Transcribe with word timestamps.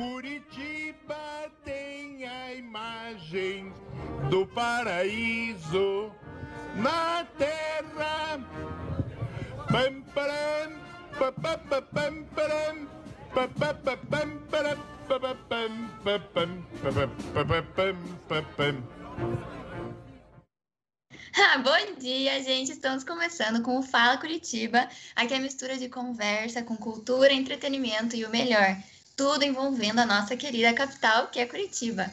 Curitiba 0.00 1.52
tem 1.62 2.26
a 2.26 2.54
imagem 2.54 3.70
do 4.30 4.46
paraíso 4.46 6.10
na 6.76 7.22
terra. 7.36 8.40
Pam, 9.70 10.00
pam, 10.14 10.72
pam, 11.18 11.32
pam, 11.34 11.58
pa, 11.68 11.82
pam, 11.82 12.24
pa, 12.32 12.48
pa, 13.34 13.46
pa, 13.46 13.74
pa, 13.74 13.96
pam, 13.98 14.38
pa, 18.26 18.42
pam. 18.56 18.82
Bom 21.62 21.94
dia, 21.98 22.42
gente! 22.42 22.72
Estamos 22.72 23.04
começando 23.04 23.62
com 23.62 23.78
o 23.78 23.82
Fala 23.82 24.16
Curitiba. 24.16 24.88
Aqui 25.14 25.34
é 25.34 25.36
a 25.36 25.40
mistura 25.40 25.76
de 25.76 25.90
conversa 25.90 26.62
com 26.62 26.74
cultura, 26.74 27.34
entretenimento 27.34 28.16
e 28.16 28.24
o 28.24 28.30
melhor. 28.30 28.78
Tudo 29.20 29.44
envolvendo 29.44 29.98
a 29.98 30.06
nossa 30.06 30.34
querida 30.34 30.72
capital, 30.72 31.28
que 31.28 31.38
é 31.38 31.44
Curitiba. 31.44 32.10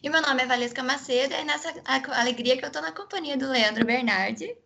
E 0.00 0.08
meu 0.08 0.22
nome 0.22 0.44
é 0.44 0.46
Valesca 0.46 0.84
Macedo, 0.84 1.34
e 1.34 1.36
é 1.38 1.42
nessa 1.42 1.74
alegria 2.12 2.56
que 2.56 2.64
eu 2.64 2.70
tô 2.70 2.80
na 2.80 2.92
companhia 2.92 3.36
do 3.36 3.50
Leandro 3.50 3.84
Bernardi, 3.84 4.56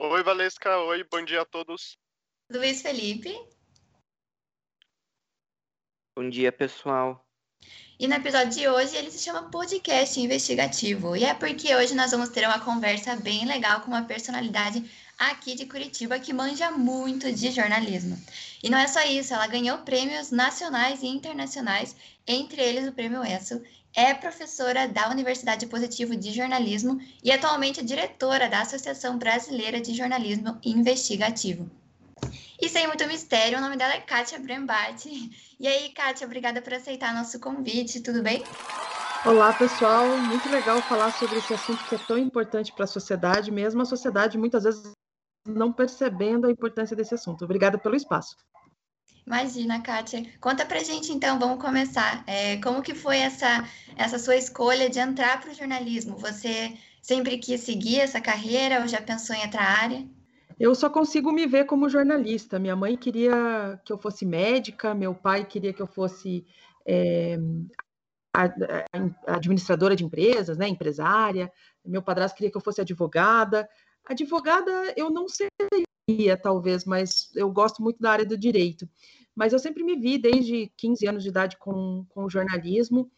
Oi, 0.00 0.22
Valesca. 0.22 0.78
Oi, 0.78 1.04
bom 1.10 1.24
dia 1.24 1.42
a 1.42 1.44
todos. 1.44 1.98
Luiz 2.52 2.82
Felipe, 2.82 3.34
Bom 6.16 6.28
dia, 6.30 6.50
pessoal. 6.50 7.24
E 7.98 8.06
no 8.06 8.14
episódio 8.14 8.50
de 8.50 8.68
hoje 8.68 8.96
ele 8.96 9.10
se 9.10 9.18
chama 9.18 9.50
Podcast 9.50 10.20
Investigativo. 10.20 11.16
E 11.16 11.24
é 11.24 11.34
porque 11.34 11.74
hoje 11.74 11.94
nós 11.94 12.12
vamos 12.12 12.28
ter 12.28 12.44
uma 12.46 12.60
conversa 12.60 13.16
bem 13.16 13.44
legal 13.44 13.80
com 13.80 13.88
uma 13.88 14.04
personalidade 14.04 14.88
aqui 15.18 15.54
de 15.54 15.66
Curitiba 15.66 16.18
que 16.18 16.32
manja 16.32 16.70
muito 16.70 17.32
de 17.32 17.50
jornalismo. 17.50 18.16
E 18.62 18.70
não 18.70 18.78
é 18.78 18.86
só 18.86 19.00
isso, 19.02 19.34
ela 19.34 19.46
ganhou 19.46 19.78
prêmios 19.78 20.30
nacionais 20.30 21.02
e 21.02 21.06
internacionais, 21.06 21.94
entre 22.26 22.62
eles 22.62 22.88
o 22.88 22.92
Prêmio 22.92 23.24
ESSO. 23.24 23.62
É 23.94 24.14
professora 24.14 24.86
da 24.86 25.08
Universidade 25.10 25.66
Positivo 25.66 26.14
de 26.14 26.32
Jornalismo 26.32 27.00
e 27.22 27.32
atualmente 27.32 27.80
é 27.80 27.82
diretora 27.82 28.48
da 28.48 28.60
Associação 28.60 29.18
Brasileira 29.18 29.80
de 29.80 29.94
Jornalismo 29.94 30.58
Investigativo. 30.64 31.68
E 32.60 32.68
sem 32.68 32.86
muito 32.86 33.06
mistério, 33.06 33.58
o 33.58 33.60
nome 33.60 33.76
dela 33.76 33.94
é 33.94 34.00
Kátia 34.00 34.38
Brembati. 34.38 35.30
E 35.58 35.66
aí, 35.66 35.90
Kátia, 35.90 36.26
obrigada 36.26 36.60
por 36.60 36.74
aceitar 36.74 37.14
nosso 37.14 37.38
convite, 37.38 38.00
tudo 38.00 38.22
bem? 38.22 38.42
Olá, 39.24 39.52
pessoal. 39.52 40.06
Muito 40.18 40.48
legal 40.48 40.80
falar 40.82 41.12
sobre 41.12 41.38
esse 41.38 41.54
assunto 41.54 41.84
que 41.88 41.94
é 41.94 41.98
tão 41.98 42.18
importante 42.18 42.72
para 42.72 42.84
a 42.84 42.88
sociedade, 42.88 43.50
mesmo 43.50 43.82
a 43.82 43.84
sociedade 43.84 44.38
muitas 44.38 44.64
vezes 44.64 44.92
não 45.46 45.72
percebendo 45.72 46.46
a 46.46 46.50
importância 46.50 46.96
desse 46.96 47.14
assunto. 47.14 47.44
Obrigada 47.44 47.78
pelo 47.78 47.96
espaço. 47.96 48.36
Imagina, 49.28 49.82
Kátia. 49.82 50.24
Conta 50.40 50.64
pra 50.64 50.82
gente 50.82 51.12
então, 51.12 51.38
vamos 51.38 51.62
começar. 51.62 52.24
É, 52.26 52.56
como 52.62 52.80
que 52.80 52.94
foi 52.94 53.18
essa, 53.18 53.62
essa 53.94 54.18
sua 54.18 54.36
escolha 54.36 54.88
de 54.88 54.98
entrar 54.98 55.38
para 55.38 55.50
o 55.50 55.54
jornalismo? 55.54 56.16
Você 56.16 56.72
sempre 57.02 57.36
quis 57.36 57.60
seguir 57.60 58.00
essa 58.00 58.22
carreira 58.22 58.80
ou 58.80 58.88
já 58.88 59.02
pensou 59.02 59.36
em 59.36 59.42
outra 59.42 59.60
área? 59.60 60.08
Eu 60.58 60.74
só 60.74 60.88
consigo 60.88 61.30
me 61.30 61.46
ver 61.46 61.66
como 61.66 61.90
jornalista. 61.90 62.58
Minha 62.58 62.74
mãe 62.74 62.96
queria 62.96 63.78
que 63.84 63.92
eu 63.92 63.98
fosse 63.98 64.24
médica, 64.24 64.94
meu 64.94 65.14
pai 65.14 65.44
queria 65.44 65.74
que 65.74 65.82
eu 65.82 65.86
fosse 65.86 66.46
é, 66.86 67.38
administradora 69.26 69.94
de 69.94 70.04
empresas, 70.04 70.56
né, 70.56 70.66
empresária. 70.66 71.52
Meu 71.84 72.02
padrasto 72.02 72.34
queria 72.34 72.50
que 72.50 72.56
eu 72.56 72.62
fosse 72.62 72.80
advogada. 72.80 73.68
Advogada 74.06 74.94
eu 74.96 75.10
não 75.10 75.26
seria, 75.28 76.34
talvez, 76.36 76.86
mas 76.86 77.30
eu 77.36 77.50
gosto 77.52 77.82
muito 77.82 78.00
da 78.00 78.10
área 78.10 78.24
do 78.24 78.38
direito. 78.38 78.88
Mas 79.38 79.52
eu 79.52 79.58
sempre 79.60 79.84
me 79.84 79.94
vi 79.94 80.18
desde 80.18 80.66
15 80.76 81.06
anos 81.06 81.22
de 81.22 81.28
idade 81.28 81.56
com, 81.58 82.04
com 82.08 82.24
o 82.24 82.28
jornalismo. 82.28 83.08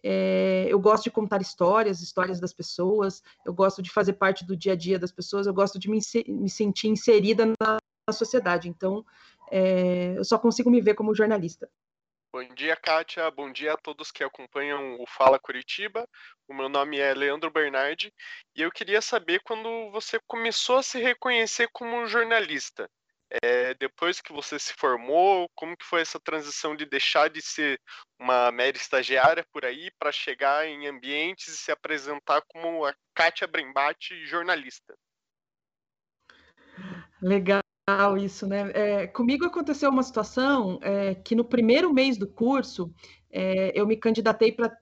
É, 0.00 0.68
eu 0.70 0.78
gosto 0.78 1.02
de 1.02 1.10
contar 1.10 1.42
histórias, 1.42 2.00
histórias 2.00 2.38
das 2.38 2.52
pessoas, 2.52 3.20
eu 3.44 3.52
gosto 3.52 3.82
de 3.82 3.90
fazer 3.90 4.12
parte 4.12 4.46
do 4.46 4.56
dia 4.56 4.74
a 4.74 4.76
dia 4.76 4.96
das 4.96 5.10
pessoas, 5.10 5.48
eu 5.48 5.52
gosto 5.52 5.76
de 5.76 5.90
me, 5.90 5.98
me 6.28 6.48
sentir 6.48 6.86
inserida 6.86 7.46
na, 7.46 7.78
na 8.08 8.12
sociedade. 8.12 8.68
Então, 8.68 9.04
é, 9.50 10.14
eu 10.16 10.22
só 10.22 10.38
consigo 10.38 10.70
me 10.70 10.80
ver 10.80 10.94
como 10.94 11.12
jornalista. 11.12 11.68
Bom 12.32 12.46
dia, 12.54 12.76
Kátia. 12.76 13.28
Bom 13.28 13.50
dia 13.50 13.72
a 13.72 13.76
todos 13.76 14.12
que 14.12 14.22
acompanham 14.22 15.00
o 15.00 15.04
Fala 15.08 15.36
Curitiba. 15.36 16.08
O 16.46 16.54
meu 16.54 16.68
nome 16.68 16.96
é 16.96 17.12
Leandro 17.12 17.50
Bernardi 17.50 18.14
e 18.54 18.62
eu 18.62 18.70
queria 18.70 19.02
saber 19.02 19.40
quando 19.40 19.90
você 19.90 20.20
começou 20.28 20.76
a 20.76 20.82
se 20.84 21.00
reconhecer 21.00 21.68
como 21.72 22.06
jornalista. 22.06 22.88
É, 23.42 23.74
depois 23.74 24.20
que 24.20 24.32
você 24.32 24.58
se 24.58 24.72
formou, 24.72 25.48
como 25.54 25.76
que 25.76 25.84
foi 25.84 26.00
essa 26.00 26.18
transição 26.18 26.74
de 26.74 26.86
deixar 26.86 27.28
de 27.28 27.42
ser 27.42 27.78
uma 28.18 28.50
mera 28.50 28.76
estagiária 28.76 29.44
por 29.52 29.64
aí 29.64 29.90
para 29.98 30.10
chegar 30.10 30.66
em 30.66 30.86
ambientes 30.86 31.48
e 31.48 31.56
se 31.56 31.70
apresentar 31.70 32.42
como 32.48 32.86
a 32.86 32.94
Kátia 33.14 33.46
Brembati, 33.46 34.24
jornalista? 34.26 34.94
Legal 37.20 37.62
isso, 38.18 38.46
né? 38.46 38.70
É, 38.74 39.06
comigo 39.06 39.44
aconteceu 39.44 39.90
uma 39.90 40.02
situação 40.02 40.78
é, 40.82 41.14
que 41.14 41.34
no 41.34 41.44
primeiro 41.44 41.92
mês 41.92 42.16
do 42.16 42.26
curso 42.26 42.92
é, 43.30 43.72
eu 43.78 43.86
me 43.86 43.96
candidatei 43.96 44.52
para 44.52 44.74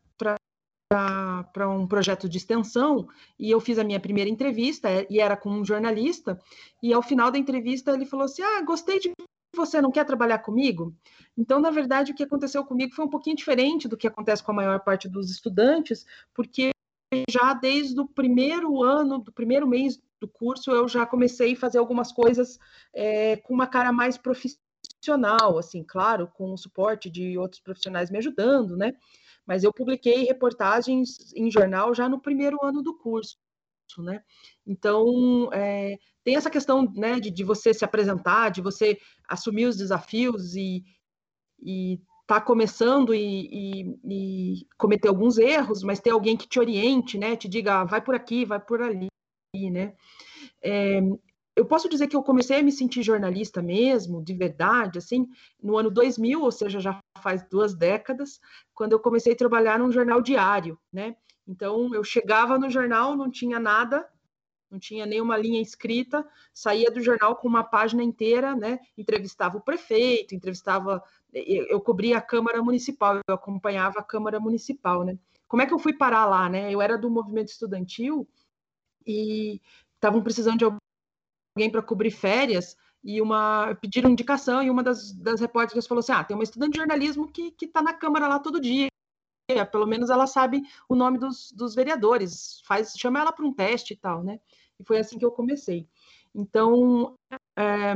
para 0.89 1.69
um 1.69 1.87
projeto 1.87 2.29
de 2.29 2.39
extensão 2.39 3.09
e 3.39 3.51
eu 3.51 3.61
fiz 3.61 3.79
a 3.79 3.85
minha 3.85 3.99
primeira 3.99 4.31
entrevista 4.31 4.89
é, 4.89 5.07
e 5.11 5.21
era 5.21 5.37
com 5.37 5.51
um 5.51 5.65
jornalista 5.65 6.41
e 6.81 6.93
ao 6.93 7.03
final 7.03 7.31
da 7.31 7.39
entrevista 7.39 7.93
ele 7.93 8.07
falou 8.07 8.25
assim 8.25 8.43
ah 8.43 8.63
gostei 8.63 9.01
de 9.01 9.13
você 9.55 9.81
não 9.81 9.91
quer 9.91 10.05
trabalhar 10.05 10.41
comigo? 10.41 10.95
Então 11.37 11.61
na 11.61 11.71
verdade 11.71 12.13
o 12.13 12.15
que 12.15 12.23
aconteceu 12.23 12.65
comigo 12.65 12.95
foi 12.95 13.05
um 13.05 13.11
pouquinho 13.11 13.35
diferente 13.35 13.89
do 13.89 13.97
que 13.97 14.07
acontece 14.07 14.43
com 14.45 14.53
a 14.53 14.55
maior 14.55 14.81
parte 14.81 15.09
dos 15.09 15.31
estudantes 15.31 16.07
porque 16.33 16.71
já 17.29 17.53
desde 17.53 17.99
o 17.99 18.07
primeiro 18.07 18.83
ano 18.83 19.19
do 19.19 19.33
primeiro 19.33 19.67
mês 19.67 20.01
do 20.21 20.29
curso 20.29 20.71
eu 20.71 20.87
já 20.87 21.05
comecei 21.05 21.55
a 21.55 21.57
fazer 21.57 21.79
algumas 21.79 22.13
coisas 22.13 22.61
é, 22.95 23.37
com 23.39 23.55
uma 23.55 23.67
cara 23.67 23.93
mais 23.93 24.17
profissional 24.17 25.59
assim 25.59 25.83
claro 25.83 26.31
com 26.35 26.53
o 26.53 26.59
suporte 26.59 27.11
de 27.11 27.37
outros 27.37 27.61
profissionais 27.61 28.09
me 28.09 28.19
ajudando 28.19 28.77
né 28.77 28.95
mas 29.47 29.63
eu 29.63 29.73
publiquei 29.73 30.25
reportagens 30.25 31.33
em 31.35 31.51
jornal 31.51 31.95
já 31.95 32.09
no 32.09 32.21
primeiro 32.21 32.59
ano 32.63 32.83
do 32.83 32.97
curso, 32.99 33.37
né? 33.99 34.23
Então, 34.67 35.49
é, 35.53 35.97
tem 36.25 36.37
essa 36.37 36.51
questão 36.51 36.93
né, 36.95 37.21
de, 37.21 37.31
de, 37.31 37.45
você 37.45 37.73
se 37.73 37.85
apresentar, 37.85 38.51
de 38.51 38.61
você 38.61 38.99
assumir 39.29 39.67
os 39.67 39.77
desafios 39.77 40.57
e 40.57 40.85
estar 41.63 42.01
tá 42.27 42.41
começando 42.41 43.15
e, 43.15 43.49
e, 43.53 43.99
e, 44.05 44.67
cometer 44.77 45.09
alguns 45.09 45.39
erros, 45.39 45.85
mas 45.85 46.01
ter 46.01 46.11
alguém 46.11 46.37
que 46.37 46.49
te 46.49 46.59
oriente, 46.59 47.17
né? 47.17 47.37
Te 47.37 47.49
diga, 47.49 47.81
ah, 47.81 47.85
vai 47.85 48.03
por 48.03 48.15
aqui, 48.15 48.45
vai 48.45 48.59
por 48.59 48.83
ali, 48.83 49.09
né? 49.71 49.95
É, 50.61 51.01
eu 51.57 51.65
posso 51.65 51.89
dizer 51.89 52.07
que 52.07 52.15
eu 52.15 52.23
comecei 52.23 52.61
a 52.61 52.63
me 52.63 52.71
sentir 52.71 53.03
jornalista 53.03 53.63
mesmo, 53.63 54.23
de 54.23 54.35
verdade, 54.35 54.99
assim, 54.99 55.27
no 55.61 55.79
ano 55.79 55.91
2000, 55.91 56.43
ou 56.43 56.53
seja, 56.53 56.79
já 56.79 57.01
faz 57.23 57.43
duas 57.49 57.75
décadas, 57.75 58.39
quando 58.75 58.93
eu 58.93 59.01
comecei 59.01 59.33
a 59.33 59.37
trabalhar 59.37 59.79
num 59.79 59.91
jornal 59.91 60.21
diário, 60.21 60.79
né? 60.93 61.17
Então, 61.49 61.95
eu 61.95 62.05
chegava 62.05 62.59
no 62.59 62.69
jornal, 62.69 63.17
não 63.17 63.31
tinha 63.31 63.59
nada, 63.59 64.07
não 64.71 64.79
tinha 64.79 65.07
nenhuma 65.07 65.37
linha 65.39 65.63
escrita, 65.63 66.29
saía 66.53 66.91
do 66.91 67.01
jornal 67.01 67.37
com 67.37 67.49
uma 67.49 67.65
página 67.65 68.03
inteira, 68.03 68.55
né? 68.55 68.79
Entrevistava 68.99 69.57
o 69.57 69.63
prefeito, 69.63 70.35
entrevistava. 70.35 71.03
Eu 71.33 71.81
cobria 71.81 72.19
a 72.19 72.21
Câmara 72.21 72.63
Municipal, 72.63 73.21
eu 73.27 73.35
acompanhava 73.35 74.01
a 74.01 74.05
Câmara 74.05 74.39
Municipal, 74.39 75.05
né? 75.05 75.17
Como 75.49 75.63
é 75.63 75.67
que 75.67 75.73
eu 75.73 75.79
fui 75.79 75.95
parar 75.95 76.27
lá, 76.27 76.49
né? 76.49 76.71
Eu 76.73 76.83
era 76.83 76.99
do 76.99 77.09
movimento 77.09 77.49
estudantil 77.49 78.29
e 79.07 79.61
estavam 79.95 80.23
precisando 80.23 80.59
de 80.59 80.65
alguém 81.57 81.71
para 81.71 81.83
cobrir 81.83 82.11
férias 82.11 82.77
e 83.03 83.21
uma 83.23 83.75
pediram 83.81 84.11
indicação 84.11 84.63
e 84.63 84.69
uma 84.69 84.83
das, 84.83 85.13
das 85.13 85.41
repórteres 85.41 85.87
falou 85.87 86.01
assim: 86.01 86.13
ah, 86.13 86.23
tem 86.23 86.37
uma 86.37 86.45
estudante 86.45 86.73
de 86.73 86.79
jornalismo 86.79 87.27
que 87.33 87.55
está 87.63 87.81
na 87.81 87.95
Câmara 87.95 88.29
lá 88.29 88.39
todo 88.39 88.61
dia. 88.61 88.89
Pelo 89.71 89.87
menos 89.87 90.11
ela 90.11 90.27
sabe 90.27 90.63
o 90.89 90.95
nome 90.97 91.19
dos, 91.19 91.53
dos 91.53 91.75
vereadores, 91.75 92.61
faz, 92.67 92.95
chama 92.99 93.21
ela 93.21 93.33
para 93.33 93.47
um 93.47 93.53
teste 93.53 93.95
e 93.95 93.97
tal, 93.97 94.23
né? 94.23 94.41
E 94.79 94.85
foi 94.85 94.99
assim 94.99 95.19
que 95.19 95.25
eu 95.25 95.31
comecei. 95.31 95.89
Então, 96.35 97.17
é, 97.57 97.95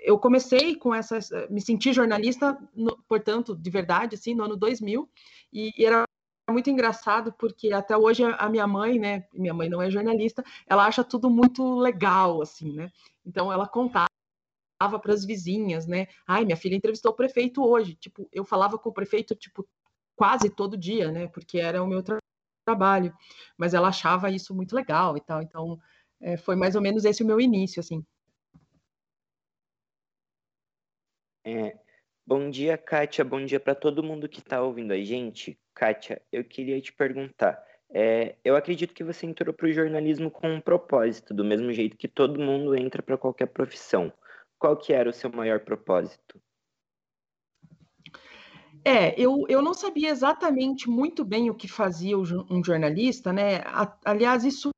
eu 0.00 0.18
comecei 0.18 0.74
com 0.74 0.92
essa, 0.92 1.18
me 1.48 1.60
senti 1.60 1.92
jornalista, 1.92 2.58
no, 2.74 3.00
portanto, 3.08 3.54
de 3.54 3.70
verdade, 3.70 4.16
assim, 4.16 4.34
no 4.34 4.44
ano 4.44 4.56
2000, 4.56 5.08
e, 5.52 5.72
e 5.78 5.84
era 5.86 6.04
muito 6.52 6.70
engraçado 6.70 7.32
porque 7.32 7.72
até 7.72 7.96
hoje 7.96 8.22
a 8.24 8.48
minha 8.48 8.66
mãe, 8.66 8.98
né, 8.98 9.26
minha 9.32 9.52
mãe 9.52 9.68
não 9.68 9.82
é 9.82 9.90
jornalista, 9.90 10.44
ela 10.66 10.86
acha 10.86 11.02
tudo 11.02 11.28
muito 11.28 11.78
legal, 11.78 12.40
assim, 12.40 12.72
né? 12.72 12.90
Então 13.24 13.52
ela 13.52 13.66
contava 13.68 14.08
para 14.78 15.12
as 15.12 15.24
vizinhas, 15.24 15.86
né? 15.86 16.06
Ai, 16.26 16.44
minha 16.44 16.56
filha 16.56 16.76
entrevistou 16.76 17.12
o 17.12 17.16
prefeito 17.16 17.64
hoje. 17.64 17.94
Tipo, 17.96 18.28
eu 18.32 18.44
falava 18.44 18.78
com 18.78 18.90
o 18.90 18.92
prefeito, 18.92 19.34
tipo, 19.34 19.66
quase 20.14 20.50
todo 20.50 20.76
dia, 20.76 21.10
né? 21.10 21.26
Porque 21.28 21.58
era 21.58 21.82
o 21.82 21.86
meu 21.86 22.02
tra 22.02 22.18
trabalho. 22.64 23.12
Mas 23.56 23.74
ela 23.74 23.88
achava 23.88 24.30
isso 24.30 24.54
muito 24.54 24.74
legal 24.74 25.16
e 25.16 25.20
tal. 25.20 25.42
Então, 25.42 25.80
é, 26.20 26.36
foi 26.36 26.56
mais 26.56 26.76
ou 26.76 26.82
menos 26.82 27.04
esse 27.04 27.22
o 27.22 27.26
meu 27.26 27.40
início, 27.40 27.80
assim. 27.80 28.04
É, 31.44 31.78
bom 32.26 32.50
dia, 32.50 32.76
Kátia. 32.76 33.24
Bom 33.24 33.44
dia 33.44 33.60
para 33.60 33.74
todo 33.74 34.02
mundo 34.02 34.28
que 34.28 34.40
está 34.40 34.60
ouvindo 34.62 34.92
a 34.92 35.02
gente. 35.02 35.58
Kátia, 35.76 36.22
eu 36.32 36.42
queria 36.42 36.80
te 36.80 36.90
perguntar. 36.90 37.62
É, 37.90 38.36
eu 38.42 38.56
acredito 38.56 38.94
que 38.94 39.04
você 39.04 39.26
entrou 39.26 39.52
para 39.52 39.68
o 39.68 39.72
jornalismo 39.72 40.30
com 40.30 40.48
um 40.48 40.60
propósito, 40.60 41.34
do 41.34 41.44
mesmo 41.44 41.70
jeito 41.70 41.98
que 41.98 42.08
todo 42.08 42.40
mundo 42.40 42.74
entra 42.74 43.02
para 43.02 43.18
qualquer 43.18 43.46
profissão. 43.46 44.10
Qual 44.58 44.74
que 44.74 44.94
era 44.94 45.10
o 45.10 45.12
seu 45.12 45.30
maior 45.30 45.60
propósito? 45.60 46.40
É, 48.82 49.20
eu, 49.20 49.44
eu 49.48 49.60
não 49.60 49.74
sabia 49.74 50.08
exatamente 50.08 50.88
muito 50.88 51.24
bem 51.24 51.50
o 51.50 51.54
que 51.54 51.68
fazia 51.68 52.16
um 52.16 52.64
jornalista, 52.64 53.32
né? 53.32 53.60
Aliás, 54.04 54.44
isso 54.44 54.70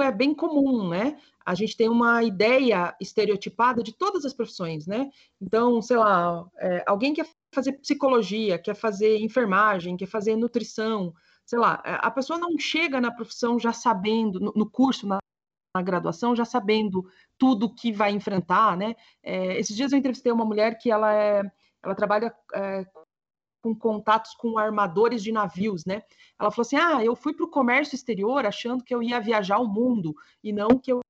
é 0.00 0.12
bem 0.12 0.34
comum, 0.34 0.88
né? 0.88 1.18
A 1.44 1.54
gente 1.54 1.76
tem 1.76 1.88
uma 1.88 2.22
ideia 2.22 2.94
estereotipada 3.00 3.82
de 3.82 3.92
todas 3.92 4.24
as 4.24 4.32
profissões, 4.32 4.86
né? 4.86 5.10
Então, 5.40 5.82
sei 5.82 5.96
lá, 5.96 6.46
é, 6.58 6.84
alguém 6.86 7.12
quer 7.12 7.28
fazer 7.54 7.72
psicologia, 7.74 8.58
quer 8.58 8.74
fazer 8.74 9.18
enfermagem, 9.18 9.96
quer 9.96 10.06
fazer 10.06 10.36
nutrição, 10.36 11.14
sei 11.46 11.58
lá, 11.58 11.74
a 11.74 12.10
pessoa 12.10 12.38
não 12.38 12.58
chega 12.58 13.00
na 13.00 13.12
profissão 13.12 13.58
já 13.58 13.72
sabendo, 13.72 14.40
no, 14.40 14.52
no 14.56 14.70
curso, 14.70 15.06
na, 15.06 15.18
na, 15.76 15.82
graduação, 15.82 16.34
já 16.34 16.44
sabendo 16.44 17.06
tudo 17.38 17.74
que 17.74 17.92
vai 17.92 18.12
enfrentar, 18.12 18.76
né? 18.76 18.94
É, 19.22 19.58
esses 19.58 19.76
dias 19.76 19.92
eu 19.92 19.98
entrevistei 19.98 20.32
uma 20.32 20.44
mulher 20.44 20.78
que 20.78 20.90
ela 20.90 21.12
é, 21.14 21.42
ela 21.82 21.94
trabalha 21.94 22.34
é, 22.54 22.86
com 23.64 23.74
contatos 23.74 24.34
com 24.34 24.58
armadores 24.58 25.22
de 25.22 25.32
navios, 25.32 25.86
né? 25.86 26.02
Ela 26.38 26.50
falou 26.50 26.66
assim: 26.66 26.76
ah, 26.76 27.02
eu 27.02 27.16
fui 27.16 27.32
para 27.32 27.46
o 27.46 27.50
comércio 27.50 27.94
exterior 27.94 28.44
achando 28.44 28.84
que 28.84 28.94
eu 28.94 29.02
ia 29.02 29.18
viajar 29.18 29.58
o 29.58 29.66
mundo 29.66 30.14
e 30.42 30.52
não 30.52 30.78
que 30.78 30.92
eu 30.92 31.00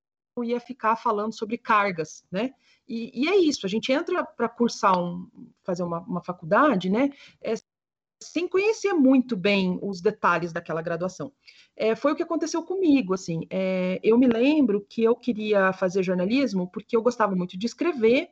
ia 0.44 0.60
ficar 0.60 0.94
falando 0.94 1.36
sobre 1.36 1.58
cargas, 1.58 2.24
né? 2.30 2.52
E, 2.86 3.24
e 3.24 3.28
é 3.28 3.36
isso, 3.36 3.66
a 3.66 3.68
gente 3.68 3.90
entra 3.90 4.24
para 4.24 4.48
cursar 4.48 4.96
um, 4.96 5.28
fazer 5.64 5.82
uma, 5.82 5.98
uma 6.00 6.22
faculdade, 6.22 6.88
né? 6.88 7.10
É, 7.42 7.54
sem 8.22 8.46
conhecer 8.46 8.92
muito 8.92 9.36
bem 9.36 9.76
os 9.82 10.00
detalhes 10.00 10.52
daquela 10.52 10.80
graduação. 10.80 11.32
É, 11.76 11.96
foi 11.96 12.12
o 12.12 12.16
que 12.16 12.22
aconteceu 12.22 12.62
comigo, 12.62 13.14
assim. 13.14 13.40
É, 13.50 13.98
eu 14.00 14.16
me 14.16 14.28
lembro 14.28 14.80
que 14.88 15.02
eu 15.02 15.16
queria 15.16 15.72
fazer 15.72 16.04
jornalismo 16.04 16.70
porque 16.70 16.96
eu 16.96 17.02
gostava 17.02 17.34
muito 17.34 17.58
de 17.58 17.66
escrever 17.66 18.30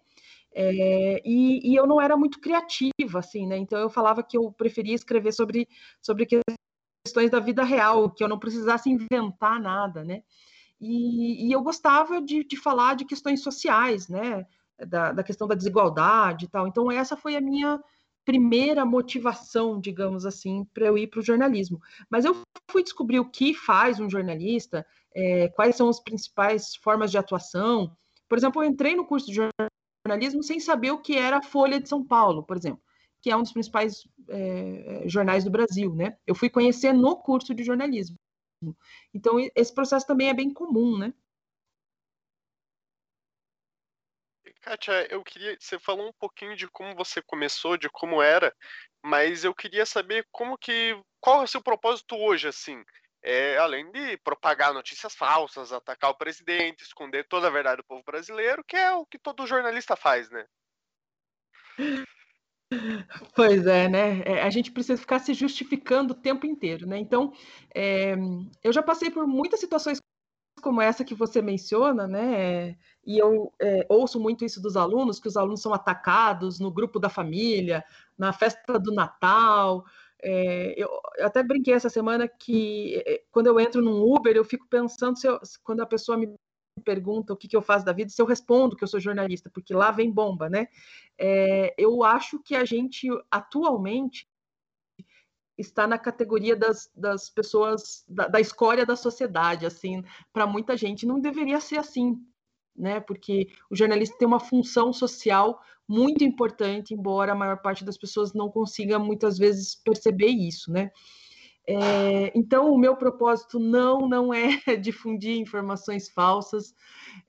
é, 0.55 1.23
e, 1.25 1.73
e, 1.73 1.75
eu 1.75 1.87
não 1.87 2.01
era 2.01 2.17
muito 2.17 2.41
criativa, 2.41 3.19
assim, 3.19 3.47
né? 3.47 3.57
Então 3.57 3.79
eu 3.79 3.89
falava 3.91 4.23
que 4.23 4.37
eu 4.37 4.53
preferia 4.53 4.95
escrever 4.95 5.33
sobre, 5.33 5.69
sobre 6.01 6.27
questões 7.05 7.31
da 7.31 7.41
vida 7.41 7.65
real, 7.65 8.11
que 8.11 8.23
eu 8.23 8.29
não 8.29 8.39
precisasse 8.39 8.91
inventar 8.91 9.61
nada, 9.61 10.05
né? 10.05 10.23
E, 10.81 11.49
e 11.49 11.53
eu 11.53 11.63
gostava 11.63 12.21
de, 12.21 12.45
de, 12.45 12.57
falar 12.57 12.95
de 12.95 13.05
questões 13.05 13.43
sociais, 13.43 14.09
né? 14.09 14.47
Da, 14.87 15.13
da 15.13 15.23
questão 15.23 15.47
da 15.47 15.55
desigualdade 15.55 16.47
e 16.47 16.49
tal. 16.49 16.67
Então 16.67 16.91
essa 16.91 17.17
foi 17.17 17.37
a 17.37 17.41
minha 17.41 17.81
primeira 18.25 18.85
motivação, 18.85 19.81
digamos 19.81 20.25
assim, 20.27 20.65
para 20.73 20.87
eu 20.87 20.99
ir 20.99 21.09
para 21.09 21.21
o 21.21 21.25
jornalismo. 21.25 21.81
Mas 22.11 22.25
eu 22.25 22.37
fui 22.71 22.83
descobrir 22.83 23.21
o 23.21 23.29
que 23.29 23.55
faz 23.55 24.01
um 24.01 24.09
jornalista, 24.09 24.87
é, 25.15 25.49
quais 25.49 25.77
são 25.77 25.89
as 25.89 26.01
principais 26.01 26.77
formas 26.77 27.11
de 27.11 27.19
atuação. 27.19 27.97
Por 28.29 28.39
exemplo, 28.39 28.63
eu 28.63 28.69
entrei 28.69 28.95
no 28.95 29.07
curso 29.07 29.27
de 29.27 29.41
jornalismo 30.07 30.43
sem 30.43 30.59
saber 30.59 30.91
o 30.91 31.01
que 31.01 31.17
era 31.17 31.39
a 31.39 31.43
Folha 31.43 31.81
de 31.81 31.89
São 31.89 32.05
Paulo, 32.05 32.43
por 32.43 32.57
exemplo, 32.57 32.83
que 33.21 33.31
é 33.31 33.37
um 33.37 33.43
dos 33.43 33.53
principais 33.53 34.07
é, 34.29 35.05
jornais 35.07 35.45
do 35.45 35.51
Brasil, 35.51 35.95
né? 35.95 36.17
Eu 36.27 36.35
fui 36.35 36.51
conhecer 36.51 36.93
no 36.93 37.17
curso 37.17 37.55
de 37.55 37.63
jornalismo. 37.63 38.19
Então, 39.15 39.39
esse 39.55 39.75
processo 39.75 40.07
também 40.07 40.29
é 40.29 40.35
bem 40.35 40.53
comum, 40.53 40.99
né? 40.99 41.13
Kátia, 44.61 45.09
eu 45.11 45.25
queria. 45.25 45.57
Você 45.59 45.77
falou 45.79 46.09
um 46.09 46.13
pouquinho 46.13 46.55
de 46.57 46.69
como 46.69 46.95
você 46.95 47.21
começou, 47.21 47.77
de 47.77 47.89
como 47.91 48.23
era, 48.23 48.55
mas 49.03 49.43
eu 49.43 49.53
queria 49.53 49.85
saber 49.85 50.27
como 50.31 50.57
que. 50.57 50.97
Qual 51.21 51.41
é 51.41 51.45
o 51.45 51.49
seu 51.49 51.61
propósito 51.61 52.17
hoje, 52.17 52.47
assim? 52.47 52.81
É, 53.23 53.57
além 53.59 53.91
de 53.93 54.17
propagar 54.19 54.75
notícias 54.75 55.15
falsas, 55.15 55.73
atacar 55.73 56.11
o 56.11 56.17
presidente, 56.17 56.83
esconder 56.83 57.27
toda 57.29 57.47
a 57.47 57.51
verdade 57.51 57.77
do 57.77 57.85
povo 57.85 58.03
brasileiro, 58.03 58.65
que 58.65 58.77
é 58.77 58.93
o 58.93 59.07
que 59.07 59.19
todo 59.19 59.47
jornalista 59.47 59.95
faz, 59.95 60.29
né? 60.31 60.45
Pois 63.35 63.67
é, 63.67 63.89
né? 63.89 64.23
É, 64.25 64.43
a 64.43 64.51
gente 64.51 64.73
precisa 64.73 65.01
ficar 65.01 65.19
se 65.19 65.35
justificando 65.35 66.13
o 66.13 66.17
tempo 66.17 66.47
inteiro, 66.47 66.87
né? 66.87 66.99
Então, 66.99 67.33
é, 67.75 68.15
eu 68.63 68.73
já 68.73 68.83
passei 68.83 69.11
por 69.11 69.27
muitas 69.27 69.61
situações 69.61 70.01
como 70.63 70.81
essa 70.81 71.05
que 71.05 71.15
você 71.15 71.43
menciona, 71.43 72.07
né? 72.07 72.77
E 73.05 73.19
eu 73.19 73.53
é, 73.61 73.85
ouço 73.89 74.19
muito 74.19 74.45
isso 74.45 74.61
dos 74.61 74.77
alunos, 74.77 75.19
que 75.19 75.29
os 75.29 75.37
alunos 75.37 75.61
são 75.61 75.75
atacados 75.75 76.59
no 76.61 76.71
grupo 76.71 76.99
da 76.99 77.09
família, 77.09 77.85
na 78.17 78.33
festa 78.33 78.79
do 78.79 78.93
Natal, 78.93 79.85
é, 80.23 80.75
eu, 80.77 80.89
até 81.21 81.43
brinquei 81.43 81.75
essa 81.75 81.89
semana 81.89 82.29
que 82.29 83.03
é, 83.07 83.23
quando 83.31 83.49
eu 83.49 83.59
entro 83.59 83.83
num 83.83 84.03
Uber, 84.03 84.37
eu 84.37 84.45
fico 84.45 84.67
pensando 84.69 85.19
se 85.19 85.27
eu, 85.27 85.41
quando 85.65 85.81
a 85.81 85.87
pessoa 85.87 86.17
me 86.17 86.33
pergunta 86.85 87.33
o 87.33 87.37
que, 87.37 87.49
que, 87.49 87.57
eu 87.57 87.63
faço 87.63 87.85
da 87.85 87.93
vida, 87.93 88.11
se 88.11 88.23
eu 88.23 88.27
respondo 88.27 88.77
que 88.77 88.85
eu 88.85 88.89
sou 88.89 89.01
jornalista, 89.01 89.51
porque 89.51 89.75
lá 89.75 89.91
vem 89.91 90.11
bomba, 90.11 90.49
né? 90.49 90.69
É, 91.19 91.75
eu 91.77 92.03
acho 92.03 92.39
que 92.39 92.55
a 92.55 92.65
gente 92.65 93.09
atualmente 93.31 94.27
está 95.59 95.87
na 95.87 95.99
categoria 95.99 96.57
das, 96.57 96.91
das 96.95 97.29
pessoas 97.29 98.05
da, 98.09 98.27
da 98.27 98.41
escória 98.41 98.87
da 98.87 98.97
sociedade, 98.97 99.67
assim, 99.67 100.03
para 100.33 100.47
muita 100.47 100.77
gente 100.77 101.05
não 101.05 101.21
deveria 101.21 101.61
ser 101.61 101.79
assim, 101.79 102.17
né? 102.77 103.01
Porque 103.01 103.49
o 103.71 103.77
jornalista 103.77 104.17
tem 104.19 104.27
uma 104.27 104.41
função 104.41 104.93
social 104.93 105.61
muito 105.87 106.25
importante, 106.25 106.95
embora 106.95 107.33
a 107.33 107.35
maior 107.35 107.61
parte 107.61 107.85
das 107.85 107.99
pessoas 107.99 108.33
não 108.33 108.49
consiga 108.49 108.99
muitas 108.99 109.39
vezes 109.39 109.75
perceber 109.75 110.29
isso, 110.29 110.73
né? 110.73 110.91
É, 111.67 112.33
então, 112.35 112.73
o 112.73 112.79
meu 112.79 112.97
propósito 112.97 113.59
não, 113.59 114.09
não 114.09 114.35
é 114.35 114.49
difundir 114.81 115.39
informações 115.39 116.09
falsas, 116.09 116.75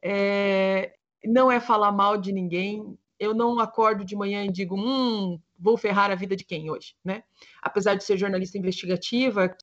é, 0.02 0.94
não 1.24 1.52
é 1.52 1.60
falar 1.60 1.92
mal 1.92 2.18
de 2.18 2.32
ninguém. 2.32 2.98
Eu 3.20 3.34
não 3.34 3.60
acordo 3.60 4.04
de 4.04 4.16
manhã 4.16 4.44
e 4.44 4.52
digo, 4.52 4.76
hum, 4.76 5.40
vou 5.58 5.78
ferrar 5.78 6.12
a 6.12 6.16
vida 6.16 6.36
de 6.36 6.44
quem 6.44 6.70
hoje, 6.70 6.96
né? 7.06 7.24
Apesar 7.62 7.96
de 7.96 8.04
ser 8.04 8.18
jornalista 8.18 8.58
investigativa, 8.58 9.56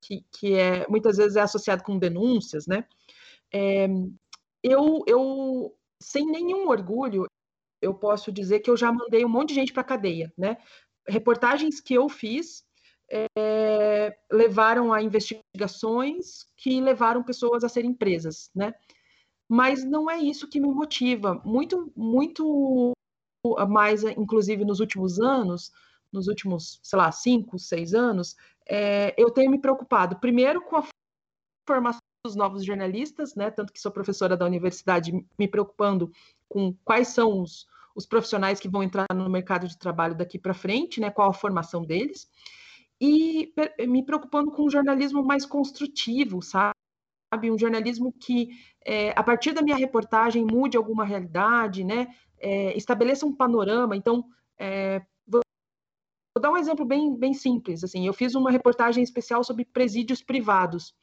que, 0.00 0.24
que 0.32 0.54
é 0.54 0.86
muitas 0.88 1.16
vezes 1.16 1.36
é 1.36 1.40
associado 1.40 1.82
com 1.82 1.98
denúncias, 1.98 2.66
né? 2.66 2.84
É, 3.52 3.88
eu, 4.62 5.04
eu, 5.06 5.76
sem 6.02 6.26
nenhum 6.26 6.68
orgulho, 6.68 7.26
eu 7.80 7.94
posso 7.94 8.32
dizer 8.32 8.60
que 8.60 8.70
eu 8.70 8.76
já 8.76 8.92
mandei 8.92 9.24
um 9.24 9.28
monte 9.28 9.50
de 9.50 9.54
gente 9.54 9.72
para 9.72 9.84
cadeia, 9.84 10.32
né? 10.36 10.56
Reportagens 11.06 11.80
que 11.80 11.94
eu 11.94 12.08
fiz 12.08 12.64
é, 13.10 14.16
levaram 14.30 14.92
a 14.92 15.02
investigações 15.02 16.46
que 16.56 16.80
levaram 16.80 17.22
pessoas 17.22 17.64
a 17.64 17.68
serem 17.68 17.94
presas, 17.94 18.50
né? 18.54 18.74
Mas 19.48 19.84
não 19.84 20.10
é 20.10 20.18
isso 20.18 20.48
que 20.48 20.60
me 20.60 20.68
motiva. 20.68 21.40
Muito, 21.44 21.90
muito 21.96 22.92
mais, 23.68 24.02
inclusive 24.02 24.64
nos 24.64 24.80
últimos 24.80 25.18
anos, 25.18 25.72
nos 26.12 26.28
últimos, 26.28 26.80
sei 26.82 26.98
lá, 26.98 27.10
cinco, 27.10 27.58
seis 27.58 27.94
anos, 27.94 28.36
é, 28.68 29.14
eu 29.16 29.30
tenho 29.30 29.50
me 29.50 29.60
preocupado 29.60 30.18
primeiro 30.18 30.60
com 30.60 30.76
a 30.76 30.84
formação 31.66 32.00
dos 32.28 32.36
novos 32.36 32.64
jornalistas, 32.64 33.34
né? 33.34 33.50
Tanto 33.50 33.72
que 33.72 33.80
sou 33.80 33.90
professora 33.90 34.36
da 34.36 34.44
universidade, 34.44 35.12
me 35.38 35.48
preocupando 35.48 36.12
com 36.48 36.74
quais 36.84 37.08
são 37.08 37.40
os, 37.40 37.66
os 37.96 38.06
profissionais 38.06 38.60
que 38.60 38.68
vão 38.68 38.82
entrar 38.82 39.06
no 39.14 39.28
mercado 39.28 39.66
de 39.66 39.78
trabalho 39.78 40.14
daqui 40.14 40.38
para 40.38 40.54
frente, 40.54 41.00
né? 41.00 41.10
Qual 41.10 41.30
a 41.30 41.34
formação 41.34 41.82
deles 41.82 42.28
e 43.00 43.52
me 43.86 44.04
preocupando 44.04 44.50
com 44.50 44.64
um 44.64 44.70
jornalismo 44.70 45.22
mais 45.24 45.46
construtivo, 45.46 46.42
sabe? 46.42 46.74
Um 47.50 47.58
jornalismo 47.58 48.12
que, 48.12 48.50
é, 48.84 49.10
a 49.10 49.22
partir 49.22 49.52
da 49.52 49.62
minha 49.62 49.76
reportagem, 49.76 50.44
mude 50.44 50.76
alguma 50.76 51.04
realidade, 51.04 51.84
né? 51.84 52.08
É, 52.38 52.76
estabeleça 52.76 53.24
um 53.24 53.34
panorama. 53.34 53.96
Então, 53.96 54.24
é, 54.58 55.00
vou, 55.26 55.40
vou, 56.34 56.42
dar 56.42 56.50
um 56.50 56.56
exemplo 56.56 56.84
bem, 56.84 57.16
bem 57.16 57.32
simples. 57.32 57.84
Assim, 57.84 58.06
eu 58.06 58.12
fiz 58.12 58.34
uma 58.34 58.50
reportagem 58.50 59.02
especial 59.02 59.42
sobre 59.44 59.64
presídios 59.64 60.22
privados 60.22 60.94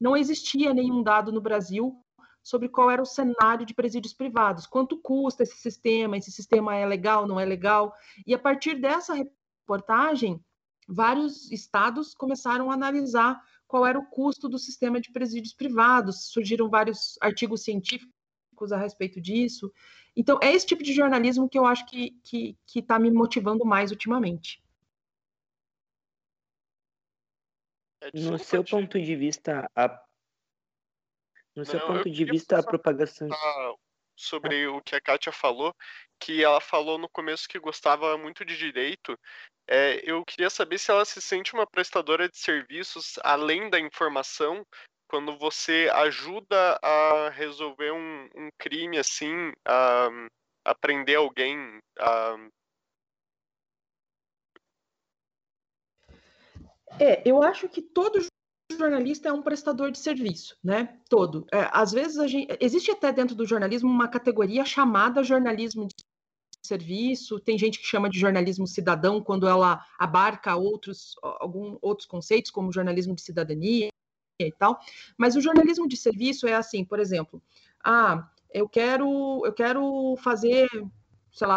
não 0.00 0.16
existia 0.16 0.74
nenhum 0.74 1.02
dado 1.02 1.32
no 1.32 1.40
Brasil 1.40 2.00
sobre 2.42 2.68
qual 2.68 2.90
era 2.90 3.00
o 3.00 3.06
cenário 3.06 3.64
de 3.64 3.74
presídios 3.74 4.12
privados, 4.12 4.66
quanto 4.66 5.00
custa 5.00 5.42
esse 5.42 5.56
sistema, 5.56 6.16
esse 6.16 6.30
sistema 6.30 6.74
é 6.76 6.84
legal, 6.84 7.26
não 7.26 7.40
é 7.40 7.44
legal. 7.44 7.94
E 8.26 8.34
a 8.34 8.38
partir 8.38 8.74
dessa 8.74 9.14
reportagem, 9.14 10.38
vários 10.86 11.50
estados 11.50 12.14
começaram 12.14 12.70
a 12.70 12.74
analisar 12.74 13.40
qual 13.66 13.86
era 13.86 13.98
o 13.98 14.06
custo 14.06 14.48
do 14.48 14.58
sistema 14.58 15.00
de 15.00 15.10
presídios 15.10 15.54
privados, 15.54 16.30
surgiram 16.30 16.68
vários 16.68 17.16
artigos 17.20 17.64
científicos 17.64 18.12
a 18.70 18.76
respeito 18.76 19.20
disso. 19.20 19.72
Então, 20.14 20.38
é 20.42 20.52
esse 20.52 20.66
tipo 20.66 20.82
de 20.82 20.92
jornalismo 20.92 21.48
que 21.48 21.58
eu 21.58 21.64
acho 21.64 21.86
que 21.86 22.14
está 22.74 22.94
tá 22.94 22.98
me 22.98 23.10
motivando 23.10 23.64
mais 23.64 23.90
ultimamente. 23.90 24.62
É, 28.04 28.10
no 28.12 28.38
seu 28.38 28.62
ponto 28.62 29.00
de 29.00 29.16
vista, 29.16 29.70
a... 29.74 29.88
no 29.88 29.96
Não, 31.56 31.64
seu 31.64 31.80
ponto 31.80 32.10
de 32.10 32.24
vista, 32.24 32.58
a 32.58 32.62
propagação 32.62 33.28
sobre 34.16 34.66
o 34.68 34.80
que 34.80 34.94
a 34.94 35.00
Kátia 35.00 35.32
falou, 35.32 35.74
que 36.20 36.42
ela 36.42 36.60
falou 36.60 36.98
no 36.98 37.08
começo 37.08 37.48
que 37.48 37.58
gostava 37.58 38.16
muito 38.16 38.44
de 38.44 38.56
direito. 38.56 39.18
É, 39.66 40.00
eu 40.04 40.24
queria 40.24 40.50
saber 40.50 40.78
se 40.78 40.90
ela 40.90 41.04
se 41.04 41.20
sente 41.20 41.54
uma 41.54 41.66
prestadora 41.66 42.28
de 42.28 42.36
serviços 42.36 43.18
além 43.22 43.70
da 43.70 43.80
informação, 43.80 44.64
quando 45.08 45.36
você 45.38 45.90
ajuda 45.94 46.78
a 46.82 47.30
resolver 47.30 47.92
um, 47.92 48.28
um 48.36 48.48
crime 48.58 48.98
assim, 48.98 49.52
a, 49.64 50.08
a 50.64 50.74
prender 50.74 51.16
alguém, 51.16 51.78
a... 51.98 52.36
É, 56.98 57.28
eu 57.28 57.42
acho 57.42 57.68
que 57.68 57.82
todo 57.82 58.24
jornalista 58.72 59.28
é 59.28 59.32
um 59.32 59.42
prestador 59.42 59.90
de 59.90 59.98
serviço, 59.98 60.56
né? 60.62 60.98
Todo. 61.08 61.46
É, 61.52 61.68
às 61.72 61.92
vezes 61.92 62.18
a 62.18 62.26
gente, 62.26 62.56
existe 62.60 62.90
até 62.90 63.12
dentro 63.12 63.34
do 63.34 63.46
jornalismo 63.46 63.90
uma 63.90 64.08
categoria 64.08 64.64
chamada 64.64 65.22
jornalismo 65.22 65.86
de 65.86 65.94
serviço. 66.66 67.38
Tem 67.40 67.58
gente 67.58 67.78
que 67.78 67.86
chama 67.86 68.08
de 68.08 68.18
jornalismo 68.18 68.66
cidadão 68.66 69.22
quando 69.22 69.46
ela 69.46 69.84
abarca 69.98 70.56
outros 70.56 71.14
algum, 71.22 71.76
outros 71.82 72.06
conceitos 72.06 72.50
como 72.50 72.72
jornalismo 72.72 73.14
de 73.14 73.22
cidadania 73.22 73.88
e 74.40 74.52
tal. 74.52 74.80
Mas 75.18 75.36
o 75.36 75.40
jornalismo 75.40 75.88
de 75.88 75.96
serviço 75.96 76.46
é 76.46 76.54
assim, 76.54 76.84
por 76.84 76.98
exemplo, 76.98 77.42
ah, 77.84 78.28
eu 78.52 78.68
quero 78.68 79.42
eu 79.44 79.52
quero 79.52 80.16
fazer, 80.22 80.68
sei 81.32 81.46
lá, 81.46 81.56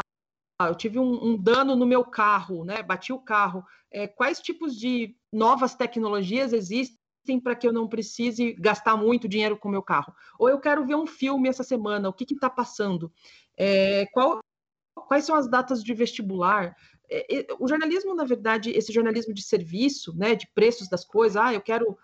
eu 0.62 0.76
tive 0.76 1.00
um, 1.00 1.24
um 1.24 1.38
dano 1.38 1.76
no 1.76 1.86
meu 1.86 2.04
carro, 2.04 2.66
né? 2.66 2.82
Bati 2.82 3.14
o 3.14 3.20
carro. 3.20 3.64
É, 3.92 4.08
quais 4.08 4.40
tipos 4.40 4.76
de 4.76 5.16
novas 5.38 5.76
tecnologias 5.76 6.52
existem 6.52 6.98
para 7.42 7.56
que 7.56 7.68
eu 7.68 7.74
não 7.74 7.88
precise 7.88 8.54
gastar 8.54 8.98
muito 8.98 9.28
dinheiro 9.28 9.58
com 9.58 9.68
o 9.68 9.72
meu 9.72 9.84
carro. 9.84 10.14
Ou 10.40 10.50
eu 10.50 10.60
quero 10.60 10.86
ver 10.86 10.96
um 10.96 11.06
filme 11.06 11.48
essa 11.48 11.64
semana, 11.64 12.10
o 12.10 12.14
que 12.14 12.34
está 12.34 12.50
passando? 12.50 13.12
É, 13.56 14.06
qual, 14.08 14.40
quais 14.96 15.26
são 15.26 15.36
as 15.36 15.48
datas 15.48 15.84
de 15.84 15.94
vestibular? 15.94 16.76
É, 17.10 17.46
o 17.60 17.68
jornalismo, 17.68 18.16
na 18.16 18.24
verdade, 18.24 18.72
esse 18.72 18.92
jornalismo 18.92 19.34
de 19.34 19.44
serviço, 19.44 20.16
né, 20.18 20.36
de 20.36 20.48
preços 20.54 20.90
das 20.90 21.06
coisas, 21.06 21.38
ah, 21.38 21.54
eu 21.54 21.62
quero, 21.62 21.98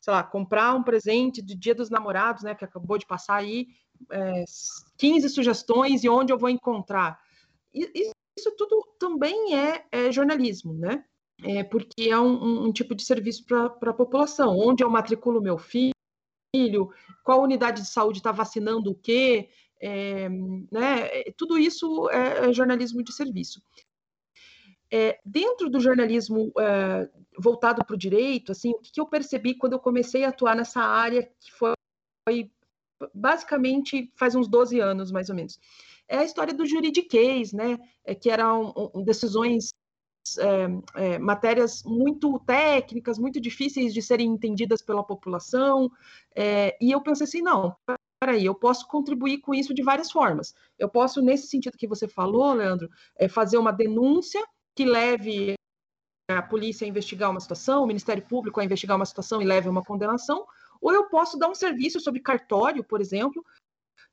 sei 0.00 0.12
lá, 0.12 0.22
comprar 0.22 0.74
um 0.74 0.82
presente 0.82 1.42
de 1.42 1.54
Dia 1.54 1.74
dos 1.74 1.90
Namorados, 1.90 2.42
né, 2.42 2.54
que 2.54 2.64
acabou 2.64 2.96
de 2.96 3.06
passar 3.06 3.36
aí, 3.36 3.68
é, 4.10 4.44
15 4.96 5.28
sugestões 5.28 6.04
e 6.04 6.08
onde 6.08 6.32
eu 6.32 6.38
vou 6.38 6.48
encontrar. 6.48 7.20
Isso 7.74 8.54
tudo 8.56 8.82
também 8.98 9.56
é, 9.58 9.86
é 9.90 10.12
jornalismo, 10.12 10.72
né? 10.72 11.04
É, 11.42 11.62
porque 11.62 12.08
é 12.08 12.18
um, 12.18 12.66
um, 12.66 12.72
tipo 12.72 12.94
de 12.94 13.04
serviço 13.04 13.44
para 13.44 13.90
a 13.90 13.94
população. 13.94 14.56
Onde 14.58 14.82
eu 14.82 14.90
matriculo 14.90 15.40
meu 15.40 15.58
filho, 15.58 15.92
qual 17.22 17.42
unidade 17.42 17.82
de 17.82 17.88
saúde 17.88 18.18
está 18.18 18.32
vacinando 18.32 18.90
o 18.90 18.94
quê, 18.94 19.48
é, 19.80 20.28
né, 20.28 21.08
é, 21.10 21.32
tudo 21.36 21.58
isso 21.58 22.08
é, 22.10 22.48
é, 22.48 22.52
jornalismo 22.52 23.02
de 23.02 23.12
serviço. 23.12 23.60
É, 24.90 25.18
dentro 25.24 25.68
do 25.68 25.80
jornalismo 25.80 26.52
é, 26.58 27.10
voltado 27.38 27.84
para 27.84 27.94
o 27.94 27.98
direito, 27.98 28.52
assim, 28.52 28.70
o 28.70 28.78
que, 28.78 28.92
que, 28.92 29.00
eu 29.00 29.06
percebi 29.06 29.54
quando 29.54 29.72
eu 29.72 29.80
comecei 29.80 30.24
a 30.24 30.28
atuar 30.28 30.54
nessa 30.54 30.80
área, 30.80 31.24
que 31.40 31.52
foi, 31.52 31.72
foi 32.26 32.50
basicamente 33.12 34.10
faz 34.16 34.34
uns 34.34 34.48
12 34.48 34.78
anos, 34.80 35.10
mais 35.10 35.28
ou 35.28 35.34
menos, 35.34 35.58
é 36.08 36.18
a 36.18 36.24
história 36.24 36.54
do 36.54 36.64
juridiquês, 36.64 37.52
né, 37.52 37.78
que 38.20 38.30
eram 38.30 38.72
um, 38.94 39.02
decisões 39.02 39.70
é, 40.38 40.68
é, 40.94 41.18
matérias 41.18 41.82
muito 41.84 42.38
técnicas, 42.40 43.18
muito 43.18 43.40
difíceis 43.40 43.92
de 43.92 44.02
serem 44.02 44.28
entendidas 44.28 44.82
pela 44.82 45.04
população, 45.04 45.90
é, 46.34 46.76
e 46.80 46.90
eu 46.90 47.00
pensei 47.00 47.24
assim, 47.24 47.42
não, 47.42 47.76
peraí, 48.20 48.44
eu 48.44 48.54
posso 48.54 48.86
contribuir 48.88 49.38
com 49.38 49.54
isso 49.54 49.74
de 49.74 49.82
várias 49.82 50.10
formas. 50.10 50.54
Eu 50.78 50.88
posso, 50.88 51.20
nesse 51.22 51.46
sentido 51.46 51.78
que 51.78 51.86
você 51.86 52.08
falou, 52.08 52.52
Leandro, 52.52 52.88
é, 53.16 53.28
fazer 53.28 53.58
uma 53.58 53.72
denúncia 53.72 54.42
que 54.74 54.84
leve 54.84 55.54
a 56.28 56.42
polícia 56.42 56.84
a 56.84 56.88
investigar 56.88 57.30
uma 57.30 57.40
situação, 57.40 57.84
o 57.84 57.86
Ministério 57.86 58.26
Público 58.26 58.60
a 58.60 58.64
investigar 58.64 58.96
uma 58.96 59.06
situação 59.06 59.40
e 59.40 59.44
leve 59.44 59.68
a 59.68 59.70
uma 59.70 59.84
condenação, 59.84 60.44
ou 60.80 60.92
eu 60.92 61.08
posso 61.08 61.38
dar 61.38 61.48
um 61.48 61.54
serviço 61.54 62.00
sobre 62.00 62.20
cartório, 62.20 62.82
por 62.82 63.00
exemplo, 63.00 63.44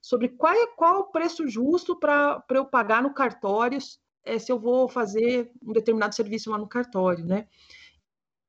sobre 0.02 0.30
qual 0.30 0.54
é 0.54 0.68
qual 0.68 1.00
o 1.00 1.12
preço 1.12 1.48
justo 1.48 1.98
para 1.98 2.44
eu 2.52 2.66
pagar 2.66 3.02
no 3.02 3.14
cartório 3.14 3.80
é, 4.24 4.40
se 4.40 4.52
eu 4.52 4.60
vou 4.60 4.88
fazer 4.88 5.52
um 5.62 5.74
determinado 5.74 6.16
serviço 6.16 6.50
lá 6.50 6.58
no 6.58 6.68
cartório, 6.68 7.26
né? 7.26 7.48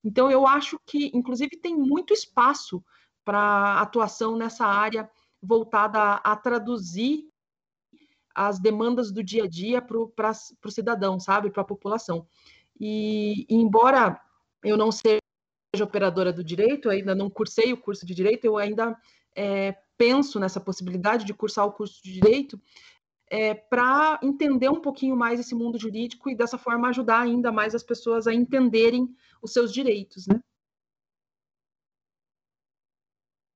Então, 0.03 0.31
eu 0.31 0.47
acho 0.47 0.79
que, 0.87 1.11
inclusive, 1.15 1.57
tem 1.57 1.75
muito 1.75 2.13
espaço 2.13 2.85
para 3.25 3.81
atuação 3.81 4.37
nessa 4.37 4.67
área 4.67 5.11
voltada 5.43 5.99
a, 5.99 6.33
a, 6.33 6.37
traduzir 6.37 7.29
as 8.35 8.59
demandas 8.59 9.11
do 9.11 9.23
dia 9.23 9.45
a 9.45 9.49
dia 9.49 9.81
para 9.81 9.99
o 9.99 10.71
cidadão, 10.71 11.19
sabe? 11.19 11.51
Para 11.51 11.63
a 11.63 11.67
população. 11.67 12.27
E, 12.79 13.47
embora 13.49 14.21
eu 14.63 14.77
não 14.77 14.91
seja 14.91 15.21
operadora 15.81 16.33
do 16.33 16.45
direito, 16.45 16.91
ainda 16.91 17.15
não 17.15 17.31
cursei 17.31 17.73
o 17.73 17.77
curso 17.77 18.05
de 18.05 18.15
direito, 18.15 18.45
eu 18.45 18.57
ainda 18.57 18.97
é, 19.35 19.77
penso 19.97 20.41
nessa 20.41 20.61
possibilidade 20.61 21.25
de 21.25 21.35
cursar 21.35 21.67
o 21.67 21.73
curso 21.73 22.03
de 22.03 22.13
direito, 22.13 22.61
é, 23.35 23.53
para 23.53 24.21
entender 24.23 24.69
um 24.69 24.81
pouquinho 24.81 25.17
mais 25.17 25.41
esse 25.41 25.57
mundo 25.57 25.77
jurídico 25.77 26.31
e 26.31 26.37
dessa 26.37 26.57
forma 26.57 26.89
ajudar 26.89 27.23
ainda 27.23 27.51
mais 27.51 27.75
as 27.75 27.83
pessoas 27.83 28.29
a 28.29 28.33
entenderem 28.33 29.09
os 29.43 29.53
seus 29.53 29.73
direitos, 29.73 30.29
né? 30.29 30.39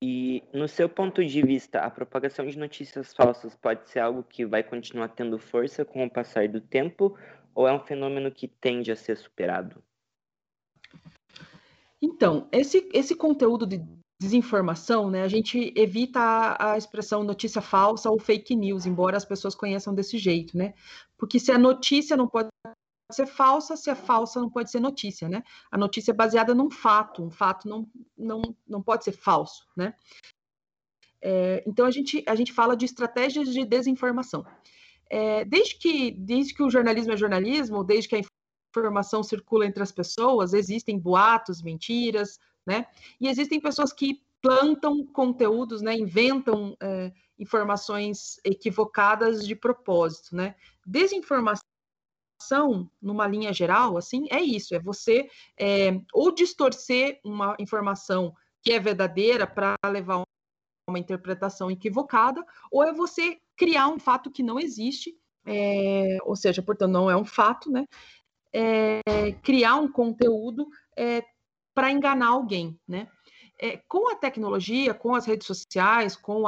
E 0.03 0.43
no 0.53 0.67
seu 0.67 0.89
ponto 0.89 1.25
de 1.25 1.41
vista, 1.41 1.79
a 1.79 1.89
propagação 1.89 2.45
de 2.45 2.57
notícias 2.57 3.13
falsas 3.13 3.55
pode 3.55 3.89
ser 3.89 3.99
algo 3.99 4.21
que 4.21 4.45
vai 4.45 4.63
continuar 4.63 5.09
tendo 5.09 5.39
força 5.39 5.85
com 5.85 6.05
o 6.05 6.11
passar 6.11 6.49
do 6.49 6.59
tempo 6.59 7.17
ou 7.55 7.65
é 7.65 7.73
um 7.73 7.79
fenômeno 7.79 8.29
que 8.33 8.49
tende 8.49 8.91
a 8.91 8.97
ser 8.97 9.15
superado? 9.15 9.81
Então, 12.01 12.49
esse, 12.51 12.89
esse 12.93 13.15
conteúdo 13.15 13.65
de 13.65 13.77
desinformação, 14.19 15.09
né, 15.09 15.23
a 15.23 15.27
gente 15.29 15.71
evita 15.75 16.19
a, 16.19 16.73
a, 16.73 16.77
expressão 16.77 17.23
notícia 17.23 17.61
falsa 17.61 18.09
ou 18.09 18.19
fake 18.19 18.53
news, 18.53 18.85
embora 18.85 19.15
as 19.15 19.23
pessoas 19.23 19.55
conheçam 19.55 19.95
desse 19.95 20.17
jeito, 20.17 20.57
né? 20.57 20.73
Porque 21.17 21.39
se 21.39 21.53
a 21.53 21.57
notícia 21.57 22.17
não 22.17 22.27
pode 22.27 22.49
ser 23.11 23.25
falsa, 23.25 23.77
se 23.77 23.89
é 23.89 23.95
falsa 23.95 24.41
não 24.41 24.49
pode 24.49 24.69
ser 24.69 24.81
notícia, 24.81 25.29
né? 25.29 25.41
A 25.71 25.77
notícia 25.77 26.11
é 26.11 26.13
baseada 26.13 26.53
num 26.53 26.69
fato, 26.69 27.23
um 27.23 27.31
fato 27.31 27.67
não, 27.67 27.89
não, 28.17 28.41
não 28.67 28.81
pode 28.81 29.05
ser 29.05 29.13
falso, 29.13 29.65
né? 29.75 29.95
É, 31.21 31.63
então 31.65 31.85
a 31.85 31.91
gente, 31.91 32.23
a 32.27 32.35
gente 32.35 32.51
fala 32.51 32.75
de 32.75 32.85
estratégias 32.85 33.53
de 33.53 33.65
desinformação. 33.65 34.45
É, 35.09 35.45
desde, 35.45 35.75
que, 35.75 36.11
desde 36.11 36.53
que 36.53 36.61
o 36.61 36.69
jornalismo 36.69 37.13
é 37.13 37.17
jornalismo, 37.17 37.83
desde 37.83 38.09
que 38.09 38.15
a 38.17 38.21
informação 38.69 39.23
circula 39.23 39.65
entre 39.65 39.81
as 39.81 39.91
pessoas, 39.91 40.53
existem 40.53 40.99
boatos, 40.99 41.61
mentiras, 41.61 42.37
né? 42.69 42.85
E 43.19 43.27
existem 43.27 43.59
pessoas 43.59 43.91
que 43.91 44.21
plantam 44.39 45.05
conteúdos, 45.07 45.81
né? 45.81 45.95
Inventam 45.95 46.77
é, 46.79 47.11
informações 47.37 48.39
equivocadas 48.45 49.45
de 49.45 49.55
propósito, 49.55 50.35
né? 50.35 50.55
Desinformação 50.85 51.63
numa 53.01 53.27
linha 53.27 53.51
geral, 53.51 53.97
assim, 53.97 54.27
é 54.29 54.41
isso, 54.41 54.73
é 54.73 54.79
você 54.79 55.29
é, 55.59 55.99
ou 56.13 56.31
distorcer 56.31 57.19
uma 57.23 57.55
informação 57.59 58.33
que 58.61 58.71
é 58.71 58.79
verdadeira 58.79 59.47
para 59.47 59.75
levar 59.87 60.23
uma 60.87 60.99
interpretação 60.99 61.69
equivocada, 61.69 62.43
ou 62.71 62.83
é 62.83 62.93
você 62.93 63.39
criar 63.57 63.87
um 63.89 63.99
fato 63.99 64.31
que 64.31 64.43
não 64.43 64.59
existe, 64.59 65.15
é, 65.45 66.17
ou 66.23 66.35
seja, 66.35 66.61
portanto, 66.61 66.91
não 66.91 67.09
é 67.09 67.17
um 67.17 67.25
fato, 67.25 67.71
né? 67.71 67.85
É, 68.53 69.01
criar 69.43 69.75
um 69.75 69.91
conteúdo 69.91 70.67
é, 70.97 71.23
para 71.73 71.91
enganar 71.91 72.29
alguém, 72.29 72.79
né? 72.87 73.07
É, 73.61 73.77
com 73.87 74.09
a 74.09 74.15
tecnologia, 74.15 74.93
com 74.93 75.13
as 75.13 75.25
redes 75.25 75.45
sociais, 75.45 76.15
com 76.15 76.37
o 76.37 76.45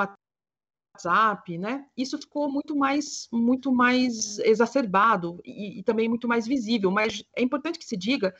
WhatsApp, 0.95 1.57
né? 1.57 1.85
Isso 1.95 2.17
ficou 2.17 2.49
muito 2.49 2.75
mais, 2.75 3.27
muito 3.31 3.71
mais 3.71 4.39
exacerbado 4.39 5.41
e, 5.45 5.79
e 5.79 5.83
também 5.83 6.07
muito 6.07 6.27
mais 6.27 6.47
visível. 6.47 6.89
Mas 6.89 7.23
é 7.35 7.41
importante 7.41 7.79
que 7.79 7.85
se 7.85 7.97
diga 7.97 8.33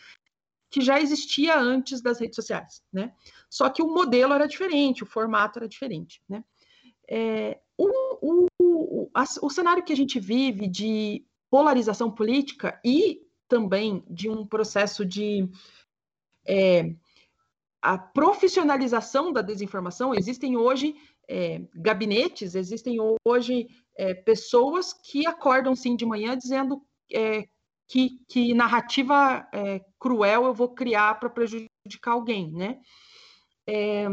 que 0.69 0.79
já 0.79 1.01
existia 1.01 1.59
antes 1.59 2.01
das 2.01 2.19
redes 2.19 2.35
sociais, 2.35 2.81
né? 2.91 3.13
Só 3.49 3.69
que 3.69 3.83
o 3.83 3.93
modelo 3.93 4.33
era 4.33 4.47
diferente, 4.47 5.03
o 5.03 5.07
formato 5.07 5.59
era 5.59 5.67
diferente, 5.67 6.21
né? 6.29 6.43
É, 7.09 7.59
o, 7.77 7.89
o, 8.21 8.45
o, 8.57 9.11
a, 9.13 9.23
o 9.41 9.49
cenário 9.49 9.83
que 9.83 9.91
a 9.91 9.97
gente 9.97 10.17
vive 10.17 10.67
de 10.67 11.25
polarização 11.49 12.09
política 12.09 12.79
e 12.85 13.21
também 13.49 14.01
de 14.09 14.29
um 14.29 14.47
processo 14.47 15.05
de 15.05 15.49
é, 16.45 16.93
a 17.81 17.97
profissionalização 17.97 19.33
da 19.33 19.41
desinformação. 19.41 20.13
Existem 20.13 20.55
hoje 20.55 20.95
é, 21.27 21.61
gabinetes, 21.73 22.55
existem 22.55 22.97
hoje 23.25 23.67
é, 23.97 24.13
pessoas 24.13 24.93
que 24.93 25.25
acordam 25.25 25.75
sim 25.75 25.95
de 25.95 26.05
manhã 26.05 26.37
dizendo 26.37 26.81
é, 27.11 27.47
que, 27.87 28.19
que, 28.27 28.53
narrativa 28.53 29.47
é, 29.51 29.81
cruel 29.99 30.45
eu 30.45 30.53
vou 30.53 30.69
criar 30.69 31.19
para 31.19 31.29
prejudicar 31.29 32.11
alguém, 32.11 32.51
né? 32.51 32.79
É, 33.67 34.07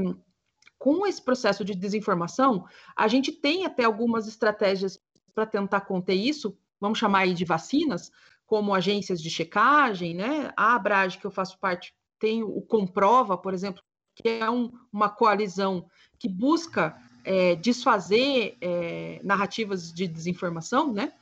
com 0.79 1.07
esse 1.07 1.23
processo 1.23 1.65
de 1.65 1.75
desinformação, 1.75 2.65
a 2.97 3.09
gente 3.09 3.33
tem 3.33 3.67
até 3.67 3.85
algumas 3.85 4.29
estratégias 4.29 4.99
para 5.35 5.47
tentar 5.47 5.83
conter 5.83 6.15
isso, 6.15 6.57
vamos 6.81 6.99
chamar 6.99 7.21
aí 7.21 7.35
de 7.35 7.45
vacinas, 7.45 8.11
como 8.47 8.75
agências 8.75 9.21
de 9.21 9.29
checagem, 9.29 10.15
né? 10.15 10.53
A 10.57 10.75
Abrage, 10.75 11.19
que 11.19 11.27
eu 11.27 11.31
faço 11.31 11.59
parte, 11.59 11.93
tem 12.19 12.43
o 12.43 12.61
Comprova, 12.61 13.37
por 13.37 13.55
exemplo, 13.55 13.83
que 14.15 14.29
é 14.29 14.51
um, 14.51 14.71
uma 14.93 15.09
coalizão 15.09 15.87
que 16.19 16.29
busca 16.29 16.97
é, 17.25 17.55
desfazer 17.55 18.57
é, 18.61 19.21
narrativas 19.23 19.93
de 19.93 20.09
desinformação, 20.09 20.93
né? 20.93 21.13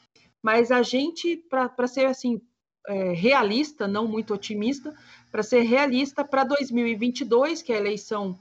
Mas 0.43 0.71
a 0.71 0.83
gente, 0.83 1.37
para 1.37 1.88
ser 1.88 2.07
assim 2.07 2.41
é, 2.87 3.12
realista, 3.12 3.88
não 3.88 4.07
muito 4.07 4.33
otimista, 4.33 4.95
para 5.31 5.43
ser 5.43 5.62
realista, 5.62 6.25
para 6.25 6.45
2022, 6.45 7.62
que 7.62 7.73
é 7.73 7.76
a 7.76 7.81
eleição 7.81 8.38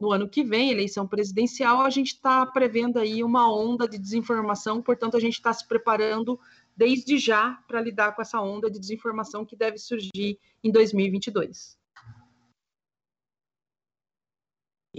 no 0.00 0.12
ano 0.12 0.28
que 0.28 0.44
vem, 0.44 0.70
eleição 0.70 1.08
presidencial, 1.08 1.80
a 1.80 1.90
gente 1.90 2.08
está 2.08 2.46
prevendo 2.46 2.98
aí 2.98 3.24
uma 3.24 3.52
onda 3.52 3.88
de 3.88 3.98
desinformação, 3.98 4.80
portanto, 4.80 5.16
a 5.16 5.20
gente 5.20 5.34
está 5.34 5.52
se 5.52 5.66
preparando 5.66 6.38
desde 6.76 7.18
já 7.18 7.58
para 7.66 7.80
lidar 7.80 8.14
com 8.14 8.22
essa 8.22 8.40
onda 8.40 8.70
de 8.70 8.78
desinformação 8.78 9.44
que 9.44 9.56
deve 9.56 9.78
surgir 9.78 10.38
em 10.62 10.70
2022. 10.70 11.77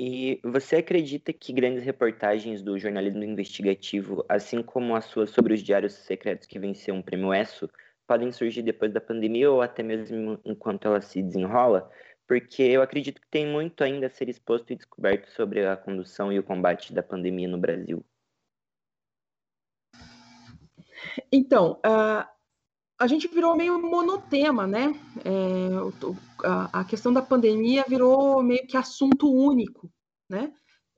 E 0.01 0.39
você 0.45 0.77
acredita 0.77 1.33
que 1.33 1.51
grandes 1.51 1.83
reportagens 1.83 2.61
do 2.61 2.79
jornalismo 2.79 3.21
investigativo, 3.21 4.23
assim 4.29 4.63
como 4.63 4.95
a 4.95 5.01
sua 5.01 5.27
sobre 5.27 5.53
os 5.53 5.61
diários 5.61 5.91
secretos 5.91 6.47
que 6.47 6.57
venceu 6.57 6.95
um 6.95 7.01
prêmio 7.01 7.33
ESSO, 7.33 7.69
podem 8.07 8.31
surgir 8.31 8.61
depois 8.61 8.93
da 8.93 9.01
pandemia 9.01 9.51
ou 9.51 9.61
até 9.61 9.83
mesmo 9.83 10.39
enquanto 10.45 10.85
ela 10.85 11.01
se 11.01 11.21
desenrola? 11.21 11.91
Porque 12.25 12.63
eu 12.63 12.81
acredito 12.81 13.19
que 13.19 13.27
tem 13.27 13.45
muito 13.45 13.83
ainda 13.83 14.07
a 14.07 14.09
ser 14.09 14.29
exposto 14.29 14.71
e 14.71 14.77
descoberto 14.77 15.27
sobre 15.31 15.65
a 15.65 15.75
condução 15.75 16.31
e 16.31 16.39
o 16.39 16.43
combate 16.43 16.93
da 16.93 17.03
pandemia 17.03 17.49
no 17.49 17.57
Brasil. 17.57 18.01
Então, 21.29 21.73
uh, 21.85 22.25
a 22.99 23.07
gente 23.07 23.29
virou 23.29 23.55
meio 23.55 23.81
monotema, 23.81 24.67
né? 24.67 24.93
É, 25.23 25.69
a, 26.73 26.83
questão 26.83 27.13
da 27.13 27.21
pandemia 27.21 27.85
virou 27.87 28.43
meio 28.43 28.67
que 28.67 28.75
assunto 28.75 29.33
único, 29.33 29.89
né? 30.29 30.51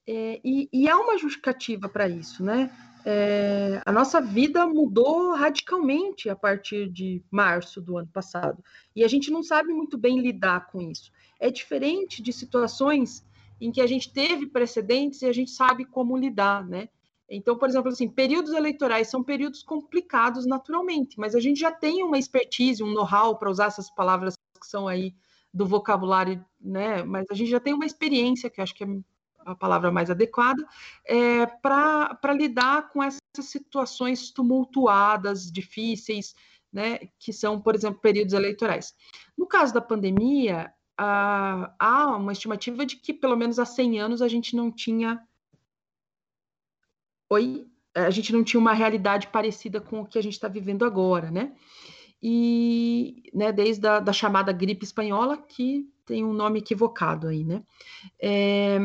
É, 0.08 0.42
e, 0.44 0.68
e, 0.74 0.90
há 0.90 0.98
uma 0.98 1.16
justificativa 1.16 1.88
para 1.88 2.10
isso, 2.10 2.44
né? 2.44 2.76
É, 3.06 3.82
a 3.86 3.92
nossa 3.92 4.20
vida 4.20 4.66
mudou 4.66 5.36
radicalmente 5.36 6.28
a 6.28 6.36
partir 6.36 6.90
de 6.90 7.24
março 7.30 7.80
do 7.80 7.98
ano 7.98 8.08
passado 8.08 8.64
e 8.96 9.04
a 9.04 9.08
gente 9.08 9.32
não 9.32 9.42
sabe 9.42 9.72
muito 9.72 9.98
bem 9.98 10.20
lidar 10.20 10.68
com 10.72 10.82
isso. 10.82 11.12
É 11.40 11.52
diferente 11.52 12.22
de 12.22 12.34
situações 12.34 13.24
em 13.60 13.72
que 13.72 13.82
a 13.82 13.88
gente 13.88 14.12
teve 14.12 14.48
precedentes 14.48 15.22
e 15.22 15.28
a 15.28 15.34
gente 15.34 15.52
sabe 15.52 15.86
como 15.86 16.18
lidar, 16.18 16.68
né? 16.68 16.90
Então, 17.34 17.58
por 17.58 17.70
exemplo, 17.70 17.90
assim, 17.90 18.10
períodos 18.10 18.52
eleitorais 18.52 19.08
são 19.08 19.24
períodos 19.24 19.64
complicados 19.64 20.46
naturalmente, 20.46 21.18
mas 21.18 21.34
a 21.34 21.40
gente 21.40 21.62
já 21.62 21.72
tem 21.72 22.04
uma 22.04 22.18
expertise, 22.18 22.84
um 22.84 22.94
know-how 22.94 23.38
para 23.38 23.50
usar 23.50 23.68
essas 23.68 23.90
palavras 23.90 24.36
que 24.60 24.68
são 24.68 24.86
aí 24.86 25.16
do 25.54 25.66
vocabulário, 25.66 26.44
né? 26.60 27.04
Mas 27.04 27.26
a 27.32 27.34
gente 27.34 27.50
já 27.50 27.60
tem 27.60 27.74
uma 27.74 27.86
experiência, 27.86 28.50
que 28.50 28.60
acho 28.60 28.76
que 28.76 28.84
é 28.84 28.88
a 29.46 29.56
palavra 29.56 29.90
mais 29.92 30.10
adequada, 30.10 30.62
é, 31.06 31.46
para 31.46 32.34
lidar 32.34 32.92
com 32.92 33.02
essas 33.02 33.22
situações 33.40 34.30
tumultuadas, 34.32 35.50
difíceis, 35.50 36.36
né? 36.72 37.00
Que 37.18 37.32
são, 37.32 37.62
por 37.62 37.76
exemplo, 37.76 38.02
períodos 38.02 38.34
eleitorais. 38.34 38.94
No 39.38 39.48
caso 39.48 39.74
da 39.74 39.82
pandemia, 39.82 40.74
ah, 40.98 41.74
há 41.80 42.18
uma 42.18 42.34
estimativa 42.34 42.86
de 42.86 42.98
que 42.98 43.14
pelo 43.14 43.38
menos 43.38 43.58
há 43.58 43.66
100 43.66 44.02
anos 44.02 44.22
a 44.22 44.28
gente 44.28 44.54
não 44.54 44.70
tinha 44.70 45.20
Oi, 47.32 47.66
a 47.96 48.10
gente 48.10 48.34
não 48.34 48.44
tinha 48.44 48.60
uma 48.60 48.74
realidade 48.74 49.28
parecida 49.28 49.80
com 49.80 50.02
o 50.02 50.06
que 50.06 50.20
a 50.20 50.22
gente 50.22 50.34
está 50.34 50.50
vivendo 50.50 50.84
agora, 50.84 51.32
né? 51.32 51.54
E 52.22 53.24
né, 53.34 53.54
desde 53.54 53.88
a 53.88 54.02
da 54.02 54.12
chamada 54.12 54.52
gripe 54.52 54.84
espanhola, 54.84 55.38
que 55.38 55.90
tem 56.06 56.26
um 56.26 56.34
nome 56.34 56.60
equivocado 56.60 57.30
aí, 57.30 57.46
né? 57.46 57.64
É, 58.22 58.78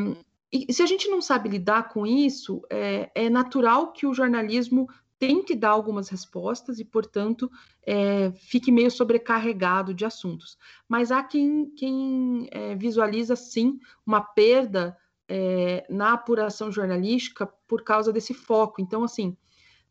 e 0.53 0.73
se 0.73 0.81
a 0.81 0.87
gente 0.87 1.09
não 1.09 1.21
sabe 1.21 1.49
lidar 1.49 1.89
com 1.89 2.07
isso, 2.07 2.63
é, 2.71 3.11
é, 3.17 3.29
natural 3.29 3.93
que 3.93 4.07
o 4.07 4.15
jornalismo 4.15 4.89
tente 5.19 5.53
dar 5.53 5.71
algumas 5.71 6.09
respostas 6.09 6.79
e, 6.79 6.85
portanto, 6.85 7.51
é, 7.85 8.31
fique 8.31 8.71
meio 8.71 8.93
sobrecarregado 8.93 9.93
de 9.93 10.05
assuntos. 10.05 10.57
Mas 10.89 11.11
há 11.11 11.21
quem, 11.21 11.69
quem 11.75 12.49
é, 12.53 12.77
visualiza, 12.77 13.35
sim, 13.35 13.81
uma 14.07 14.21
perda 14.21 14.97
é, 15.29 15.87
na 15.89 16.13
apuração 16.13 16.71
jornalística 16.71 17.47
por 17.67 17.83
causa 17.83 18.13
desse 18.13 18.35
foco. 18.35 18.81
Então, 18.81 19.05
assim, 19.05 19.37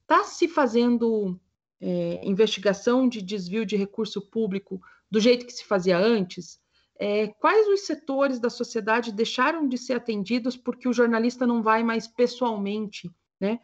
está 0.01 0.23
se 0.23 0.47
fazendo 0.47 1.39
é, 1.81 2.21
investigação 2.23 3.07
de 3.07 3.21
desvio 3.21 3.65
de 3.65 3.75
recurso 3.75 4.21
público 4.29 4.81
do 5.09 5.19
jeito 5.19 5.45
que 5.45 5.53
se 5.53 5.65
fazia 5.65 5.97
antes? 5.97 6.59
É, 6.97 7.27
quais 7.27 7.67
os 7.67 7.85
setores 7.85 8.39
da 8.39 8.49
sociedade 8.49 9.11
deixaram 9.11 9.67
de 9.67 9.77
ser 9.77 9.93
atendidos 9.93 10.55
porque 10.55 10.87
o 10.87 10.93
jornalista 10.93 11.45
não 11.45 11.61
vai 11.61 11.83
mais 11.83 12.07
pessoalmente, 12.07 13.11
né? 13.39 13.59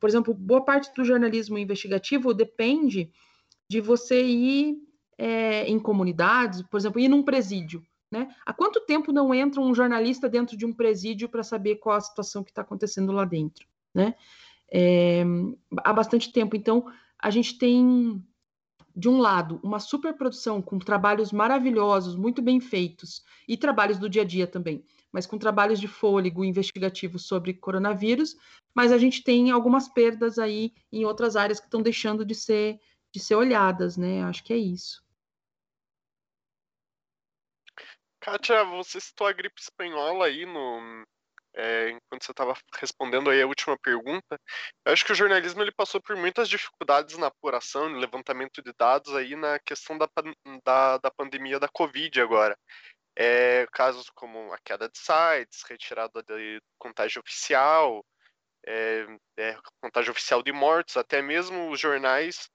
Por 0.00 0.08
exemplo, 0.08 0.34
boa 0.34 0.64
parte 0.64 0.92
do 0.94 1.04
jornalismo 1.04 1.58
investigativo 1.58 2.34
depende 2.34 3.10
de 3.68 3.80
você 3.80 4.22
ir 4.22 4.76
é, 5.16 5.64
em 5.66 5.78
comunidades, 5.78 6.62
por 6.62 6.78
exemplo, 6.78 7.00
ir 7.00 7.08
num 7.08 7.22
presídio. 7.22 7.82
Né? 8.10 8.28
Há 8.44 8.52
quanto 8.52 8.80
tempo 8.80 9.12
não 9.12 9.32
entra 9.32 9.60
um 9.60 9.74
jornalista 9.74 10.28
dentro 10.28 10.56
de 10.56 10.66
um 10.66 10.72
presídio 10.72 11.28
para 11.28 11.44
saber 11.44 11.76
qual 11.76 11.96
a 11.96 12.00
situação 12.00 12.42
que 12.42 12.50
está 12.50 12.62
acontecendo 12.62 13.12
lá 13.12 13.24
dentro? 13.24 13.66
Né? 13.94 14.14
É, 14.70 15.24
há 15.84 15.92
bastante 15.92 16.32
tempo. 16.32 16.56
Então, 16.56 16.86
a 17.18 17.30
gente 17.30 17.56
tem, 17.56 18.24
de 18.96 19.08
um 19.08 19.18
lado, 19.18 19.60
uma 19.62 19.78
superprodução 19.78 20.60
com 20.60 20.78
trabalhos 20.78 21.30
maravilhosos, 21.30 22.16
muito 22.16 22.42
bem 22.42 22.60
feitos, 22.60 23.22
e 23.46 23.56
trabalhos 23.56 23.98
do 23.98 24.08
dia 24.08 24.22
a 24.22 24.24
dia 24.24 24.46
também, 24.46 24.84
mas 25.12 25.26
com 25.26 25.38
trabalhos 25.38 25.78
de 25.78 25.86
fôlego 25.86 26.44
investigativo 26.44 27.18
sobre 27.18 27.54
coronavírus, 27.54 28.36
mas 28.74 28.90
a 28.90 28.98
gente 28.98 29.22
tem 29.22 29.50
algumas 29.50 29.88
perdas 29.88 30.38
aí 30.38 30.72
em 30.92 31.04
outras 31.04 31.36
áreas 31.36 31.60
que 31.60 31.66
estão 31.66 31.82
deixando 31.82 32.24
de 32.24 32.34
ser, 32.34 32.80
de 33.12 33.20
ser 33.20 33.34
olhadas, 33.34 33.96
né? 33.96 34.22
Acho 34.24 34.42
que 34.42 34.52
é 34.52 34.58
isso. 34.58 35.02
Kátia, 38.20 38.64
você 38.64 39.00
citou 39.00 39.26
a 39.26 39.32
gripe 39.32 39.60
espanhola 39.60 40.26
aí 40.26 40.44
no, 40.44 41.04
é, 41.54 41.90
enquanto 41.90 42.24
você 42.24 42.30
estava 42.30 42.54
respondendo 42.78 43.30
aí 43.30 43.42
a 43.42 43.46
última 43.46 43.76
pergunta. 43.78 44.38
Eu 44.84 44.92
acho 44.92 45.04
que 45.04 45.12
o 45.12 45.14
jornalismo 45.14 45.62
ele 45.62 45.72
passou 45.72 46.00
por 46.00 46.16
muitas 46.16 46.48
dificuldades 46.48 47.16
na 47.16 47.26
apuração, 47.28 47.88
no 47.88 47.98
levantamento 47.98 48.62
de 48.62 48.72
dados 48.78 49.14
aí 49.14 49.34
na 49.34 49.58
questão 49.60 49.98
da, 49.98 50.08
da, 50.64 50.98
da 50.98 51.10
pandemia 51.10 51.58
da 51.58 51.68
Covid 51.68 52.20
agora. 52.20 52.56
É, 53.16 53.66
casos 53.72 54.08
como 54.10 54.52
a 54.52 54.58
queda 54.58 54.88
de 54.88 54.98
sites, 54.98 55.62
retirada 55.68 56.22
de 56.22 56.60
contágio 56.78 57.20
oficial, 57.20 58.04
é, 58.66 59.06
é, 59.38 59.56
contágio 59.82 60.12
oficial 60.12 60.42
de 60.42 60.52
mortos, 60.52 60.96
até 60.96 61.20
mesmo 61.20 61.70
os 61.70 61.80
jornais 61.80 62.48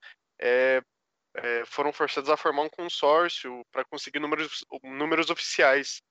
é, 1.36 1.66
foram 1.66 1.92
forçados 1.92 2.30
a 2.30 2.38
formar 2.38 2.64
um 2.64 2.70
consórcio 2.70 3.62
para 3.72 3.86
conseguir 3.86 4.20
números, 4.20 4.66
números 4.84 5.30
oficiais. 5.30 6.02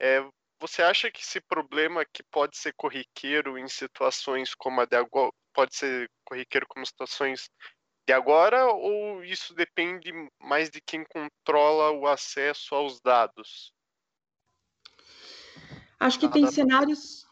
É, 0.00 0.20
você 0.60 0.82
acha 0.82 1.10
que 1.10 1.20
esse 1.20 1.40
problema 1.40 2.04
que 2.04 2.22
pode 2.30 2.56
ser 2.56 2.72
corriqueiro 2.76 3.58
em 3.58 3.68
situações 3.68 4.54
como 4.54 4.80
a 4.80 4.84
de 4.84 4.96
agora, 4.96 5.32
pode 5.52 5.74
ser 5.74 6.10
corriqueiro 6.24 6.66
como 6.68 6.84
situações 6.84 7.50
de 8.06 8.12
agora, 8.12 8.66
ou 8.66 9.24
isso 9.24 9.54
depende 9.54 10.12
mais 10.40 10.70
de 10.70 10.80
quem 10.80 11.04
controla 11.04 11.90
o 11.90 12.06
acesso 12.06 12.74
aos 12.74 13.00
dados? 13.00 13.74
Acho 15.98 16.20
que 16.20 16.28
tem 16.28 16.46
cenários 16.46 17.25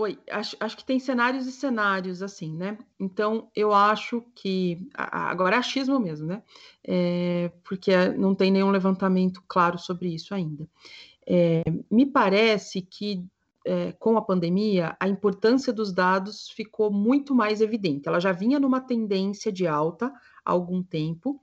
Oi, 0.00 0.16
acho, 0.30 0.56
acho 0.60 0.76
que 0.76 0.84
tem 0.84 1.00
cenários 1.00 1.48
e 1.48 1.50
cenários, 1.50 2.22
assim, 2.22 2.54
né? 2.54 2.78
Então, 3.00 3.50
eu 3.54 3.74
acho 3.74 4.22
que. 4.32 4.88
Agora 4.94 5.56
é 5.56 5.58
achismo 5.58 5.98
mesmo, 5.98 6.28
né? 6.28 6.40
É, 6.84 7.50
porque 7.64 7.92
não 8.10 8.32
tem 8.32 8.48
nenhum 8.48 8.70
levantamento 8.70 9.42
claro 9.48 9.76
sobre 9.76 10.14
isso 10.14 10.32
ainda. 10.32 10.68
É, 11.26 11.64
me 11.90 12.06
parece 12.06 12.80
que 12.80 13.26
é, 13.66 13.90
com 13.92 14.16
a 14.16 14.22
pandemia, 14.22 14.96
a 15.00 15.08
importância 15.08 15.72
dos 15.72 15.92
dados 15.92 16.48
ficou 16.50 16.92
muito 16.92 17.34
mais 17.34 17.60
evidente. 17.60 18.08
Ela 18.08 18.20
já 18.20 18.30
vinha 18.30 18.60
numa 18.60 18.80
tendência 18.80 19.50
de 19.50 19.66
alta 19.66 20.12
há 20.44 20.52
algum 20.52 20.80
tempo, 20.80 21.42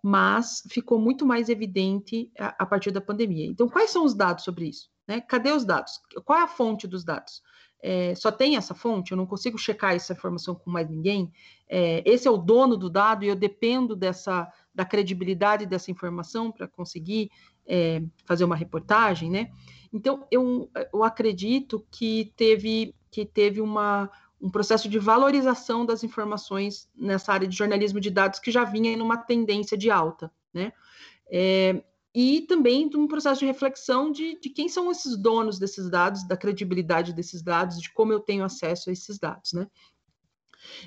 mas 0.00 0.62
ficou 0.70 1.00
muito 1.00 1.26
mais 1.26 1.48
evidente 1.48 2.30
a, 2.38 2.54
a 2.62 2.66
partir 2.66 2.92
da 2.92 3.00
pandemia. 3.00 3.46
Então, 3.46 3.68
quais 3.68 3.90
são 3.90 4.04
os 4.04 4.14
dados 4.14 4.44
sobre 4.44 4.68
isso? 4.68 4.88
Né? 5.08 5.20
Cadê 5.20 5.50
os 5.50 5.64
dados? 5.64 6.00
Qual 6.24 6.38
é 6.38 6.42
a 6.42 6.48
fonte 6.48 6.86
dos 6.86 7.04
dados? 7.04 7.42
É, 7.88 8.16
só 8.16 8.32
tem 8.32 8.56
essa 8.56 8.74
fonte, 8.74 9.12
eu 9.12 9.16
não 9.16 9.26
consigo 9.26 9.56
checar 9.56 9.94
essa 9.94 10.12
informação 10.12 10.56
com 10.56 10.68
mais 10.68 10.90
ninguém. 10.90 11.32
É, 11.68 12.02
esse 12.04 12.26
é 12.26 12.30
o 12.30 12.36
dono 12.36 12.76
do 12.76 12.90
dado 12.90 13.24
e 13.24 13.28
eu 13.28 13.36
dependo 13.36 13.94
dessa 13.94 14.52
da 14.74 14.84
credibilidade 14.84 15.66
dessa 15.66 15.88
informação 15.88 16.50
para 16.50 16.66
conseguir 16.66 17.30
é, 17.64 18.02
fazer 18.24 18.42
uma 18.42 18.56
reportagem, 18.56 19.30
né? 19.30 19.52
Então 19.92 20.26
eu, 20.32 20.68
eu 20.92 21.04
acredito 21.04 21.86
que 21.88 22.32
teve 22.36 22.92
que 23.08 23.24
teve 23.24 23.60
uma, 23.60 24.10
um 24.42 24.50
processo 24.50 24.88
de 24.88 24.98
valorização 24.98 25.86
das 25.86 26.02
informações 26.02 26.90
nessa 26.92 27.32
área 27.32 27.46
de 27.46 27.56
jornalismo 27.56 28.00
de 28.00 28.10
dados 28.10 28.40
que 28.40 28.50
já 28.50 28.64
vinha 28.64 28.90
em 28.90 29.00
uma 29.00 29.16
tendência 29.16 29.78
de 29.78 29.92
alta, 29.92 30.28
né? 30.52 30.72
É, 31.30 31.84
e 32.18 32.40
também 32.40 32.88
de 32.88 32.96
um 32.96 33.06
processo 33.06 33.40
de 33.40 33.44
reflexão 33.44 34.10
de, 34.10 34.40
de 34.40 34.48
quem 34.48 34.70
são 34.70 34.90
esses 34.90 35.18
donos 35.18 35.58
desses 35.58 35.90
dados, 35.90 36.26
da 36.26 36.34
credibilidade 36.34 37.12
desses 37.12 37.42
dados, 37.42 37.78
de 37.78 37.92
como 37.92 38.10
eu 38.10 38.20
tenho 38.20 38.42
acesso 38.42 38.88
a 38.88 38.92
esses 38.94 39.18
dados, 39.18 39.52
né? 39.52 39.68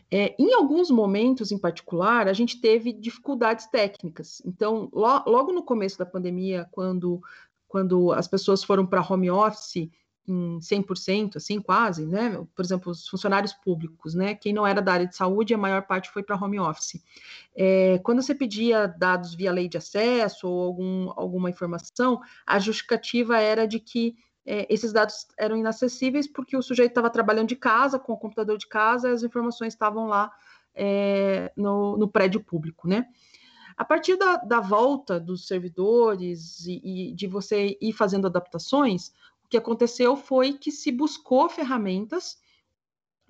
É, 0.09 0.35
em 0.39 0.51
alguns 0.55 0.89
momentos, 0.89 1.51
em 1.51 1.57
particular, 1.59 2.27
a 2.27 2.33
gente 2.33 2.59
teve 2.59 2.91
dificuldades 2.91 3.67
técnicas. 3.67 4.41
Então, 4.43 4.89
lo, 4.91 5.23
logo 5.27 5.53
no 5.53 5.61
começo 5.61 5.99
da 5.99 6.05
pandemia, 6.05 6.67
quando, 6.71 7.21
quando 7.67 8.11
as 8.11 8.27
pessoas 8.27 8.63
foram 8.63 8.87
para 8.87 9.05
home 9.07 9.29
office, 9.29 9.87
em 10.29 10.59
100%, 10.59 11.37
assim, 11.37 11.59
quase, 11.59 12.05
né? 12.05 12.45
Por 12.55 12.63
exemplo, 12.63 12.91
os 12.91 13.07
funcionários 13.07 13.51
públicos, 13.53 14.13
né? 14.13 14.35
Quem 14.35 14.53
não 14.53 14.65
era 14.65 14.81
da 14.81 14.93
área 14.93 15.07
de 15.07 15.15
saúde, 15.15 15.53
a 15.53 15.57
maior 15.57 15.81
parte 15.87 16.11
foi 16.11 16.21
para 16.21 16.35
home 16.35 16.59
office. 16.59 17.03
É, 17.55 17.99
quando 18.03 18.21
você 18.21 18.35
pedia 18.35 18.87
dados 18.87 19.33
via 19.33 19.51
lei 19.51 19.67
de 19.67 19.77
acesso 19.77 20.47
ou 20.47 20.63
algum, 20.63 21.11
alguma 21.15 21.49
informação, 21.49 22.21
a 22.45 22.59
justificativa 22.59 23.39
era 23.39 23.67
de 23.67 23.79
que 23.79 24.15
é, 24.45 24.67
esses 24.73 24.93
dados 24.93 25.27
eram 25.37 25.57
inacessíveis 25.57 26.27
porque 26.27 26.55
o 26.55 26.61
sujeito 26.61 26.91
estava 26.91 27.09
trabalhando 27.09 27.49
de 27.49 27.55
casa, 27.55 27.97
com 27.97 28.13
o 28.13 28.17
computador 28.17 28.57
de 28.57 28.67
casa, 28.67 29.09
e 29.09 29.13
as 29.13 29.23
informações 29.23 29.73
estavam 29.73 30.07
lá 30.07 30.31
é, 30.75 31.51
no, 31.57 31.97
no 31.97 32.07
prédio 32.07 32.39
público, 32.39 32.87
né? 32.87 33.07
A 33.79 33.85
partir 33.85 34.17
da, 34.17 34.35
da 34.35 34.59
volta 34.59 35.17
dos 35.17 35.47
servidores 35.47 36.65
e, 36.65 36.81
e 36.83 37.13
de 37.13 37.27
você 37.27 37.77
ir 37.79 37.93
fazendo 37.93 38.27
adaptações, 38.27 39.13
que 39.49 39.57
aconteceu 39.57 40.15
foi 40.15 40.53
que 40.53 40.71
se 40.71 40.91
buscou 40.91 41.49
ferramentas 41.49 42.37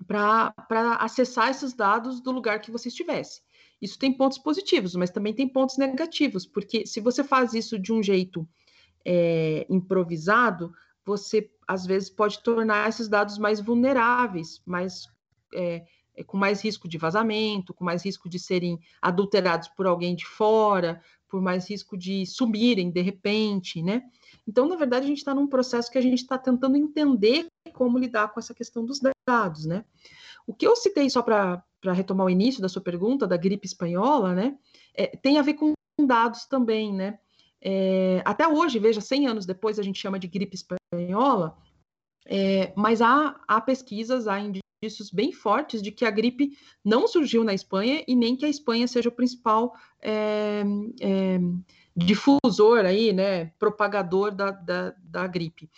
para 0.06 0.54
acessar 1.00 1.50
esses 1.50 1.74
dados 1.74 2.20
do 2.20 2.30
lugar 2.30 2.60
que 2.60 2.70
você 2.70 2.88
estivesse. 2.88 3.42
Isso 3.80 3.98
tem 3.98 4.12
pontos 4.12 4.38
positivos, 4.38 4.94
mas 4.94 5.10
também 5.10 5.32
tem 5.32 5.48
pontos 5.48 5.78
negativos, 5.78 6.46
porque 6.46 6.86
se 6.86 7.00
você 7.00 7.24
faz 7.24 7.54
isso 7.54 7.78
de 7.78 7.92
um 7.92 8.02
jeito 8.02 8.46
é, 9.04 9.66
improvisado, 9.70 10.72
você 11.04 11.50
às 11.66 11.86
vezes 11.86 12.10
pode 12.10 12.42
tornar 12.42 12.88
esses 12.88 13.08
dados 13.08 13.38
mais 13.38 13.60
vulneráveis, 13.60 14.60
mais 14.66 15.06
é, 15.54 15.84
é, 16.14 16.24
com 16.24 16.36
mais 16.36 16.62
risco 16.62 16.86
de 16.86 16.98
vazamento, 16.98 17.72
com 17.72 17.84
mais 17.84 18.04
risco 18.04 18.28
de 18.28 18.38
serem 18.38 18.78
adulterados 19.00 19.68
por 19.68 19.86
alguém 19.86 20.14
de 20.14 20.26
fora, 20.26 21.00
por 21.28 21.40
mais 21.40 21.68
risco 21.70 21.96
de 21.96 22.26
sumirem 22.26 22.90
de 22.90 23.00
repente, 23.00 23.82
né? 23.82 24.02
Então, 24.50 24.66
na 24.66 24.74
verdade, 24.74 25.04
a 25.04 25.08
gente 25.08 25.18
está 25.18 25.32
num 25.32 25.46
processo 25.46 25.88
que 25.88 25.96
a 25.96 26.00
gente 26.00 26.18
está 26.18 26.36
tentando 26.36 26.76
entender 26.76 27.46
como 27.72 27.96
lidar 27.96 28.32
com 28.32 28.40
essa 28.40 28.52
questão 28.52 28.84
dos 28.84 28.98
dados, 29.24 29.64
né? 29.64 29.84
O 30.44 30.52
que 30.52 30.66
eu 30.66 30.74
citei 30.74 31.08
só 31.08 31.22
para 31.22 31.62
retomar 31.94 32.26
o 32.26 32.30
início 32.30 32.60
da 32.60 32.68
sua 32.68 32.82
pergunta, 32.82 33.28
da 33.28 33.36
gripe 33.36 33.64
espanhola, 33.64 34.34
né? 34.34 34.58
É, 34.92 35.06
tem 35.06 35.38
a 35.38 35.42
ver 35.42 35.54
com 35.54 35.72
dados 36.04 36.46
também, 36.46 36.92
né? 36.92 37.20
É, 37.62 38.22
até 38.24 38.48
hoje, 38.48 38.80
veja, 38.80 39.00
100 39.00 39.28
anos 39.28 39.46
depois, 39.46 39.78
a 39.78 39.84
gente 39.84 40.00
chama 40.00 40.18
de 40.18 40.26
gripe 40.26 40.56
espanhola, 40.56 41.56
é, 42.26 42.72
mas 42.76 43.00
há, 43.00 43.40
há 43.46 43.60
pesquisas, 43.60 44.26
há 44.26 44.40
indícios 44.40 45.12
bem 45.12 45.30
fortes 45.30 45.80
de 45.80 45.92
que 45.92 46.04
a 46.04 46.10
gripe 46.10 46.58
não 46.84 47.06
surgiu 47.06 47.44
na 47.44 47.54
Espanha 47.54 48.02
e 48.08 48.16
nem 48.16 48.34
que 48.34 48.44
a 48.44 48.48
Espanha 48.48 48.88
seja 48.88 49.10
o 49.10 49.12
principal 49.12 49.76
é, 50.02 50.64
é, 51.00 51.38
difusor 52.04 52.84
aí, 52.84 53.12
né, 53.12 53.46
propagador 53.58 54.34
da, 54.34 54.50
da, 54.50 54.94
da 55.02 55.26
gripe. 55.26 55.70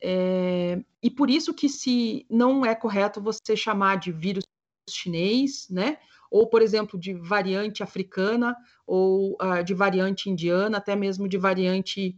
É, 0.00 0.82
e 1.02 1.10
por 1.10 1.30
isso 1.30 1.54
que 1.54 1.68
se 1.68 2.26
não 2.28 2.64
é 2.64 2.74
correto 2.74 3.20
você 3.20 3.56
chamar 3.56 3.96
de 3.96 4.12
vírus 4.12 4.44
chinês, 4.88 5.68
né, 5.70 5.98
ou, 6.30 6.46
por 6.46 6.62
exemplo, 6.62 6.98
de 6.98 7.12
variante 7.14 7.82
africana, 7.82 8.56
ou 8.86 9.36
uh, 9.42 9.64
de 9.64 9.74
variante 9.74 10.30
indiana, 10.30 10.78
até 10.78 10.94
mesmo 10.94 11.28
de 11.28 11.36
variante 11.36 12.16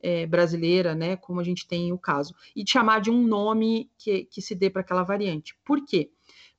é, 0.00 0.26
brasileira, 0.26 0.94
né, 0.94 1.16
como 1.16 1.40
a 1.40 1.44
gente 1.44 1.66
tem 1.66 1.92
o 1.92 1.98
caso, 1.98 2.34
e 2.54 2.64
chamar 2.68 3.00
de 3.00 3.10
um 3.10 3.26
nome 3.26 3.90
que, 3.96 4.24
que 4.24 4.42
se 4.42 4.54
dê 4.54 4.68
para 4.68 4.82
aquela 4.82 5.02
variante. 5.02 5.56
Por 5.64 5.84
quê? 5.84 6.10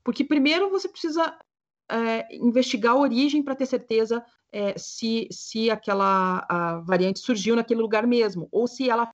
Porque 0.03 0.23
primeiro 0.23 0.69
você 0.69 0.89
precisa 0.89 1.37
é, 1.89 2.35
investigar 2.35 2.93
a 2.93 2.99
origem 2.99 3.43
para 3.43 3.55
ter 3.55 3.65
certeza 3.65 4.23
é, 4.51 4.77
se, 4.77 5.27
se 5.31 5.69
aquela 5.69 6.81
variante 6.85 7.19
surgiu 7.19 7.55
naquele 7.55 7.81
lugar 7.81 8.05
mesmo, 8.07 8.47
ou 8.51 8.67
se 8.67 8.89
ela 8.89 9.11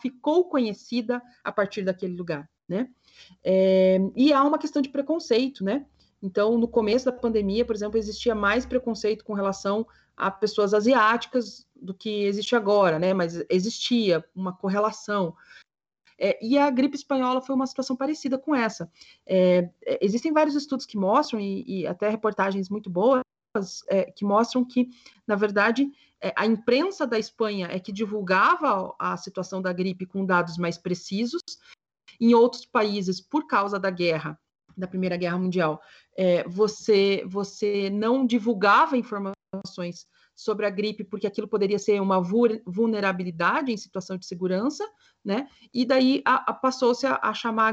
ficou 0.00 0.48
conhecida 0.48 1.22
a 1.44 1.52
partir 1.52 1.84
daquele 1.84 2.16
lugar, 2.16 2.48
né? 2.68 2.88
É, 3.44 3.98
e 4.16 4.32
há 4.32 4.42
uma 4.42 4.58
questão 4.58 4.80
de 4.80 4.88
preconceito, 4.88 5.64
né? 5.64 5.86
Então, 6.22 6.56
no 6.56 6.68
começo 6.68 7.04
da 7.04 7.12
pandemia, 7.12 7.64
por 7.64 7.74
exemplo, 7.74 7.98
existia 7.98 8.34
mais 8.34 8.64
preconceito 8.64 9.24
com 9.24 9.34
relação 9.34 9.86
a 10.16 10.30
pessoas 10.30 10.72
asiáticas 10.72 11.66
do 11.74 11.92
que 11.92 12.24
existe 12.24 12.54
agora, 12.54 12.98
né? 12.98 13.12
Mas 13.12 13.44
existia 13.50 14.24
uma 14.34 14.52
correlação. 14.52 15.34
É, 16.18 16.38
e 16.44 16.56
a 16.56 16.70
gripe 16.70 16.96
espanhola 16.96 17.40
foi 17.40 17.54
uma 17.56 17.66
situação 17.66 17.96
parecida 17.96 18.38
com 18.38 18.54
essa. 18.54 18.90
É, 19.26 19.68
existem 20.00 20.32
vários 20.32 20.54
estudos 20.54 20.86
que 20.86 20.96
mostram, 20.96 21.40
e, 21.40 21.64
e 21.66 21.86
até 21.86 22.08
reportagens 22.08 22.68
muito 22.68 22.88
boas, 22.88 23.22
é, 23.88 24.10
que 24.10 24.24
mostram 24.24 24.64
que, 24.64 24.88
na 25.26 25.36
verdade, 25.36 25.90
é, 26.20 26.32
a 26.36 26.46
imprensa 26.46 27.06
da 27.06 27.18
Espanha 27.18 27.68
é 27.70 27.78
que 27.78 27.92
divulgava 27.92 28.94
a 28.98 29.16
situação 29.16 29.60
da 29.60 29.72
gripe 29.72 30.06
com 30.06 30.24
dados 30.24 30.56
mais 30.56 30.78
precisos. 30.78 31.42
Em 32.20 32.34
outros 32.34 32.64
países, 32.64 33.20
por 33.20 33.46
causa 33.46 33.78
da 33.78 33.90
guerra, 33.90 34.38
da 34.76 34.86
Primeira 34.86 35.16
Guerra 35.16 35.38
Mundial, 35.38 35.80
é, 36.16 36.46
você, 36.48 37.24
você 37.26 37.90
não 37.90 38.24
divulgava 38.24 38.96
informações 38.96 40.06
sobre 40.34 40.64
a 40.64 40.70
gripe, 40.70 41.04
porque 41.04 41.26
aquilo 41.26 41.46
poderia 41.46 41.78
ser 41.78 42.00
uma 42.00 42.20
vulnerabilidade 42.66 43.70
em 43.70 43.76
situação 43.76 44.16
de 44.16 44.24
segurança, 44.24 44.88
né? 45.22 45.46
E 45.74 45.84
daí 45.84 46.22
passou-se 46.62 47.06
a, 47.06 47.18
a, 47.22 47.34
chamar 47.34 47.68
a 47.68 47.72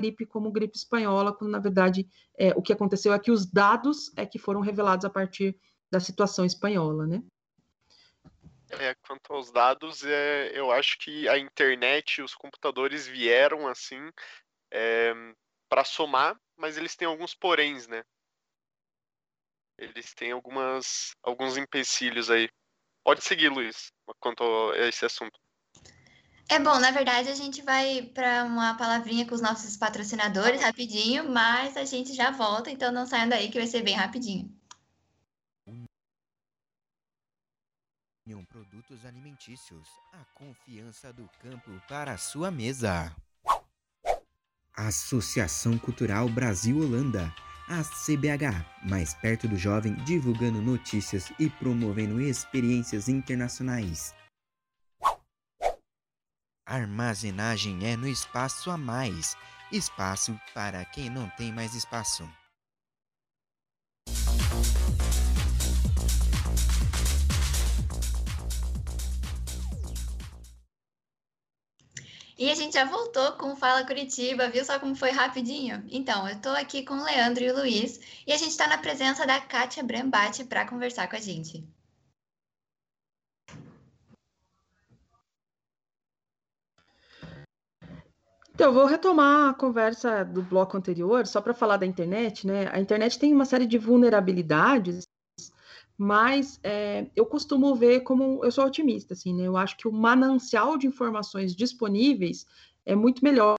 gripe 0.00 0.24
como 0.24 0.50
gripe 0.50 0.76
espanhola, 0.76 1.32
quando 1.32 1.50
na 1.50 1.58
verdade 1.58 2.08
é, 2.38 2.50
o 2.56 2.62
que 2.62 2.72
aconteceu 2.72 3.12
é 3.12 3.18
que 3.18 3.30
os 3.30 3.44
dados 3.44 4.10
é 4.16 4.24
que 4.24 4.38
foram 4.38 4.60
revelados 4.60 5.04
a 5.04 5.10
partir 5.10 5.58
da 5.90 6.00
situação 6.00 6.44
espanhola, 6.44 7.06
né? 7.06 7.22
É, 8.70 8.94
quanto 9.06 9.32
aos 9.32 9.50
dados, 9.50 10.04
é, 10.04 10.52
eu 10.54 10.70
acho 10.70 10.96
que 10.98 11.28
a 11.28 11.36
internet 11.36 12.22
os 12.22 12.34
computadores 12.34 13.06
vieram 13.06 13.66
assim 13.66 14.00
é, 14.70 15.12
para 15.68 15.84
somar, 15.84 16.40
mas 16.56 16.76
eles 16.76 16.96
têm 16.96 17.06
alguns 17.06 17.34
poréns, 17.34 17.86
né? 17.88 18.02
Eles 19.76 20.14
têm 20.14 20.30
algumas 20.30 21.10
alguns 21.22 21.56
empecilhos 21.56 22.30
aí. 22.30 22.48
Pode 23.04 23.24
seguir, 23.24 23.48
Luiz, 23.48 23.92
quanto 24.20 24.42
a 24.70 24.88
esse 24.88 25.04
assunto. 25.04 25.38
É 26.50 26.58
bom, 26.58 26.80
na 26.80 26.90
verdade 26.90 27.28
a 27.28 27.34
gente 27.34 27.62
vai 27.62 28.02
para 28.02 28.44
uma 28.44 28.74
palavrinha 28.74 29.24
com 29.24 29.36
os 29.36 29.40
nossos 29.40 29.76
patrocinadores 29.76 30.60
rapidinho, 30.60 31.30
mas 31.30 31.76
a 31.76 31.84
gente 31.84 32.12
já 32.12 32.32
volta, 32.32 32.68
então 32.68 32.90
não 32.90 33.06
saiam 33.06 33.28
daí 33.28 33.48
que 33.48 33.58
vai 33.58 33.68
ser 33.68 33.82
bem 33.82 33.94
rapidinho. 33.94 34.52
Produtos 38.48 39.06
alimentícios, 39.06 39.88
a 40.12 40.24
confiança 40.34 41.12
do 41.12 41.28
campo 41.40 41.70
para 41.88 42.12
a 42.12 42.18
sua 42.18 42.50
mesa. 42.50 43.14
Associação 44.76 45.78
Cultural 45.78 46.28
Brasil 46.28 46.76
Holanda, 46.78 47.32
a 47.68 47.82
CBH, 47.82 48.88
mais 48.88 49.14
perto 49.14 49.46
do 49.46 49.56
jovem, 49.56 49.94
divulgando 50.04 50.60
notícias 50.60 51.32
e 51.38 51.48
promovendo 51.48 52.20
experiências 52.20 53.08
internacionais. 53.08 54.14
Armazenagem 56.70 57.84
é 57.84 57.96
no 57.96 58.06
espaço 58.06 58.70
a 58.70 58.78
mais. 58.78 59.36
Espaço 59.72 60.40
para 60.54 60.84
quem 60.84 61.10
não 61.10 61.28
tem 61.30 61.50
mais 61.52 61.74
espaço. 61.74 62.22
E 72.38 72.48
a 72.48 72.54
gente 72.54 72.74
já 72.74 72.84
voltou 72.84 73.32
com 73.32 73.56
Fala 73.56 73.84
Curitiba, 73.84 74.48
viu 74.48 74.64
só 74.64 74.78
como 74.78 74.94
foi 74.94 75.10
rapidinho? 75.10 75.84
Então, 75.90 76.28
eu 76.28 76.36
estou 76.36 76.52
aqui 76.52 76.84
com 76.84 76.94
o 76.94 77.04
Leandro 77.04 77.42
e 77.42 77.50
o 77.50 77.56
Luiz 77.56 78.00
e 78.24 78.32
a 78.32 78.36
gente 78.36 78.50
está 78.50 78.68
na 78.68 78.78
presença 78.78 79.26
da 79.26 79.40
Kátia 79.40 79.82
Brambate 79.82 80.44
para 80.44 80.64
conversar 80.64 81.08
com 81.08 81.16
a 81.16 81.20
gente. 81.20 81.68
Então, 88.60 88.68
eu 88.68 88.74
vou 88.74 88.84
retomar 88.84 89.48
a 89.48 89.54
conversa 89.54 90.22
do 90.22 90.42
bloco 90.42 90.76
anterior, 90.76 91.26
só 91.26 91.40
para 91.40 91.54
falar 91.54 91.78
da 91.78 91.86
internet, 91.86 92.46
né? 92.46 92.68
A 92.70 92.78
internet 92.78 93.18
tem 93.18 93.32
uma 93.32 93.46
série 93.46 93.64
de 93.64 93.78
vulnerabilidades, 93.78 95.04
mas 95.96 96.60
é, 96.62 97.06
eu 97.16 97.24
costumo 97.24 97.74
ver 97.74 98.00
como 98.00 98.44
eu 98.44 98.52
sou 98.52 98.66
otimista, 98.66 99.14
assim, 99.14 99.32
né? 99.34 99.44
Eu 99.44 99.56
acho 99.56 99.78
que 99.78 99.88
o 99.88 99.92
manancial 99.92 100.76
de 100.76 100.86
informações 100.86 101.56
disponíveis 101.56 102.44
é 102.84 102.94
muito 102.94 103.24
melhor, 103.24 103.56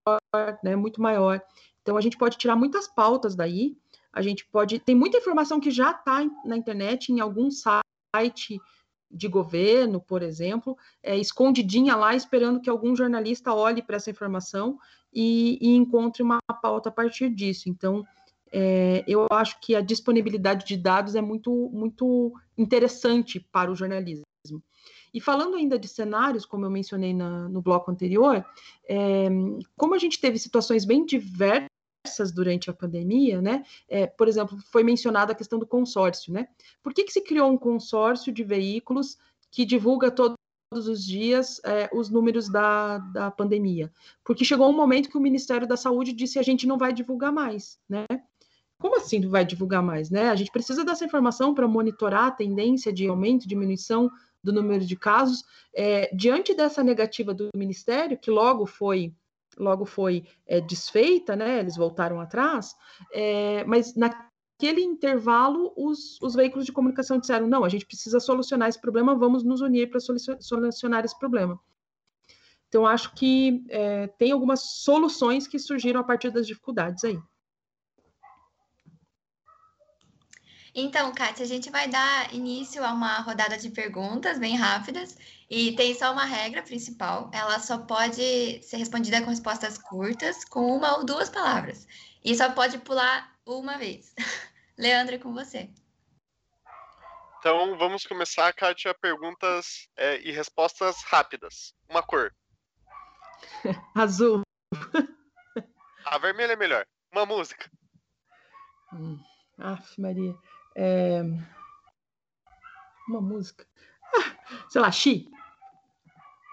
né? 0.64 0.76
Muito 0.76 1.02
maior. 1.02 1.42
Então, 1.82 1.98
a 1.98 2.02
gente 2.02 2.16
pode 2.16 2.38
tirar 2.38 2.56
muitas 2.56 2.88
pautas 2.88 3.34
daí. 3.34 3.76
A 4.14 4.22
gente 4.22 4.46
pode. 4.52 4.78
Tem 4.78 4.94
muita 4.94 5.18
informação 5.18 5.60
que 5.60 5.72
já 5.72 5.90
está 5.90 6.24
na 6.46 6.56
internet, 6.56 7.12
em 7.12 7.20
algum 7.20 7.50
site 7.50 8.62
de 9.14 9.28
governo, 9.28 10.00
por 10.00 10.22
exemplo, 10.22 10.78
é, 11.04 11.18
escondidinha 11.18 11.96
lá, 11.96 12.16
esperando 12.16 12.62
que 12.62 12.70
algum 12.70 12.96
jornalista 12.96 13.54
olhe 13.54 13.82
para 13.82 13.98
essa 13.98 14.10
informação 14.10 14.78
e, 15.14 15.58
e, 15.62 15.76
encontre 15.76 16.24
uma 16.24 16.40
pauta 16.62 16.90
a 16.90 16.92
partir 16.92 17.30
disso. 17.30 17.70
Então, 17.70 18.06
é, 18.52 19.04
eu 19.08 19.28
acho 19.32 19.60
que 19.60 19.76
a 19.76 19.82
disponibilidade 19.82 20.66
de 20.66 20.78
dados 20.78 21.16
é 21.16 21.22
muito, 21.22 21.70
muito 21.74 22.34
interessante 22.58 23.40
para 23.40 23.72
o 23.72 23.76
jornalismo. 23.76 24.24
E 25.14 25.20
falando 25.20 25.56
ainda 25.56 25.78
de 25.78 25.90
cenários, 25.90 26.46
como 26.46 26.66
eu 26.66 26.70
mencionei 26.70 27.14
na, 27.14 27.50
no 27.50 27.62
bloco 27.62 27.92
anterior, 27.92 28.46
é, 28.88 29.28
como 29.76 29.94
a 29.94 29.98
gente 29.98 30.20
teve 30.20 30.40
situações 30.40 30.86
bem 30.86 31.06
diversas 31.06 31.71
durante 32.34 32.70
a 32.70 32.74
pandemia, 32.74 33.42
né? 33.42 33.64
É, 33.88 34.08
por 34.08 34.28
exemplo, 34.28 34.58
foi 34.72 34.84
mencionada 34.84 35.32
a 35.32 35.36
questão 35.36 35.60
do 35.60 35.68
consórcio, 35.68 36.34
né? 36.34 36.48
Por 36.82 36.94
que, 36.94 37.04
que 37.04 37.12
se 37.12 37.22
criou 37.22 37.50
um 37.50 37.58
consórcio 37.58 38.34
de 38.34 38.44
veículos 38.44 39.18
que 39.52 39.66
divulga 39.66 40.10
todos 40.10 40.36
os 40.74 41.04
dias 41.04 41.62
é, 41.64 41.90
os 41.94 42.10
números 42.10 42.50
da, 42.50 42.98
da 42.98 43.32
pandemia? 43.32 43.92
Porque 44.24 44.44
chegou 44.44 44.70
um 44.70 44.76
momento 44.76 45.10
que 45.10 45.18
o 45.18 45.22
Ministério 45.22 45.68
da 45.68 45.78
Saúde 45.78 46.14
disse 46.14 46.40
a 46.40 46.44
gente 46.44 46.68
não 46.68 46.78
vai 46.78 46.92
divulgar 46.92 47.32
mais, 47.32 47.80
né? 47.88 48.06
Como 48.80 48.98
assim 48.98 49.20
não 49.20 49.30
vai 49.30 49.46
divulgar 49.46 49.84
mais, 49.84 50.10
né? 50.10 50.30
A 50.30 50.36
gente 50.36 50.52
precisa 50.52 50.84
dessa 50.84 51.06
informação 51.06 51.54
para 51.54 51.68
monitorar 51.68 52.26
a 52.26 52.32
tendência 52.32 52.92
de 52.92 53.08
aumento, 53.08 53.48
diminuição 53.48 54.10
do 54.44 54.52
número 54.52 54.84
de 54.84 54.96
casos. 54.96 55.44
É, 55.72 56.14
diante 56.16 56.56
dessa 56.56 56.84
negativa 56.84 57.32
do 57.32 57.50
Ministério, 57.56 58.18
que 58.18 58.32
logo 58.32 58.66
foi 58.66 59.14
logo 59.58 59.86
foi 59.86 60.26
é, 60.46 60.60
desfeita, 60.62 61.36
né? 61.36 61.60
Eles 61.60 61.76
voltaram 61.76 62.20
atrás, 62.20 62.76
é, 63.14 63.64
mas 63.66 63.96
naquele 63.96 64.82
intervalo 64.82 65.74
os, 65.76 66.20
os 66.22 66.34
veículos 66.34 66.66
de 66.66 66.72
comunicação 66.72 67.20
disseram 67.20 67.48
não, 67.48 67.64
a 67.64 67.70
gente 67.70 67.86
precisa 67.86 68.20
solucionar 68.20 68.70
esse 68.70 68.80
problema, 68.80 69.16
vamos 69.16 69.44
nos 69.44 69.62
unir 69.62 69.90
para 69.90 70.00
solucionar 70.00 71.06
esse 71.06 71.18
problema. 71.18 71.60
Então 72.68 72.88
acho 72.88 73.14
que 73.14 73.66
é, 73.70 74.08
tem 74.08 74.32
algumas 74.32 74.62
soluções 74.62 75.46
que 75.46 75.60
surgiram 75.60 76.00
a 76.00 76.04
partir 76.04 76.30
das 76.32 76.48
dificuldades 76.48 77.04
aí. 77.04 77.20
Então, 80.74 81.14
Kátia, 81.14 81.44
a 81.44 81.48
gente 81.48 81.70
vai 81.70 81.90
dar 81.90 82.34
início 82.34 82.84
a 82.84 82.94
uma 82.94 83.20
rodada 83.20 83.58
de 83.58 83.70
perguntas 83.70 84.40
bem 84.40 84.56
rápidas 84.56 85.18
e 85.50 85.76
tem 85.76 85.94
só 85.94 86.14
uma 86.14 86.24
regra 86.24 86.64
principal: 86.64 87.30
ela 87.34 87.60
só 87.60 87.78
pode 87.80 88.64
ser 88.64 88.78
respondida 88.78 89.22
com 89.22 89.30
respostas 89.30 89.78
curtas, 89.78 90.46
com 90.46 90.78
uma 90.78 90.98
ou 90.98 91.06
duas 91.06 91.30
palavras. 91.30 91.86
E 92.24 92.34
só 92.36 92.52
pode 92.52 92.78
pular 92.80 93.36
uma 93.46 93.78
vez. 93.78 94.16
Leandro, 94.78 95.16
é 95.16 95.20
com 95.20 95.34
você. 95.34 95.70
Então, 97.40 97.78
vamos 97.78 98.06
começar, 98.06 98.54
Kátia, 98.54 98.94
perguntas 98.94 99.90
é, 99.98 100.22
e 100.22 100.32
respostas 100.32 101.04
rápidas. 101.04 101.74
Uma 101.90 102.02
cor. 102.02 102.34
Azul. 103.96 104.44
A 106.06 106.18
vermelha 106.18 106.54
é 106.54 106.56
melhor. 106.56 106.86
Uma 107.12 107.26
música. 107.26 107.70
Hum. 108.94 109.20
Aff, 109.58 110.00
Maria. 110.00 110.36
É... 110.76 111.22
Uma 113.08 113.22
música. 113.22 113.68
Ah, 114.14 114.70
sei 114.70 114.82
lá, 114.82 114.92
Xi. 114.92 115.30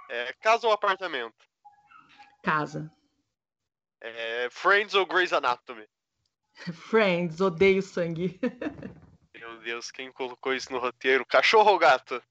É, 0.08 0.32
casa 0.34 0.66
ou 0.66 0.72
apartamento? 0.72 1.46
Casa. 2.42 2.90
É, 4.00 4.48
Friends 4.50 4.94
ou 4.94 5.06
Grey's 5.06 5.32
Anatomy? 5.32 5.86
Friends, 6.88 7.40
odeio 7.40 7.82
sangue. 7.82 8.40
Meu 9.38 9.58
Deus, 9.60 9.90
quem 9.90 10.12
colocou 10.12 10.54
isso 10.54 10.72
no 10.72 10.78
roteiro? 10.78 11.24
Cachorro 11.26 11.72
ou 11.72 11.78
gato? 11.78 12.22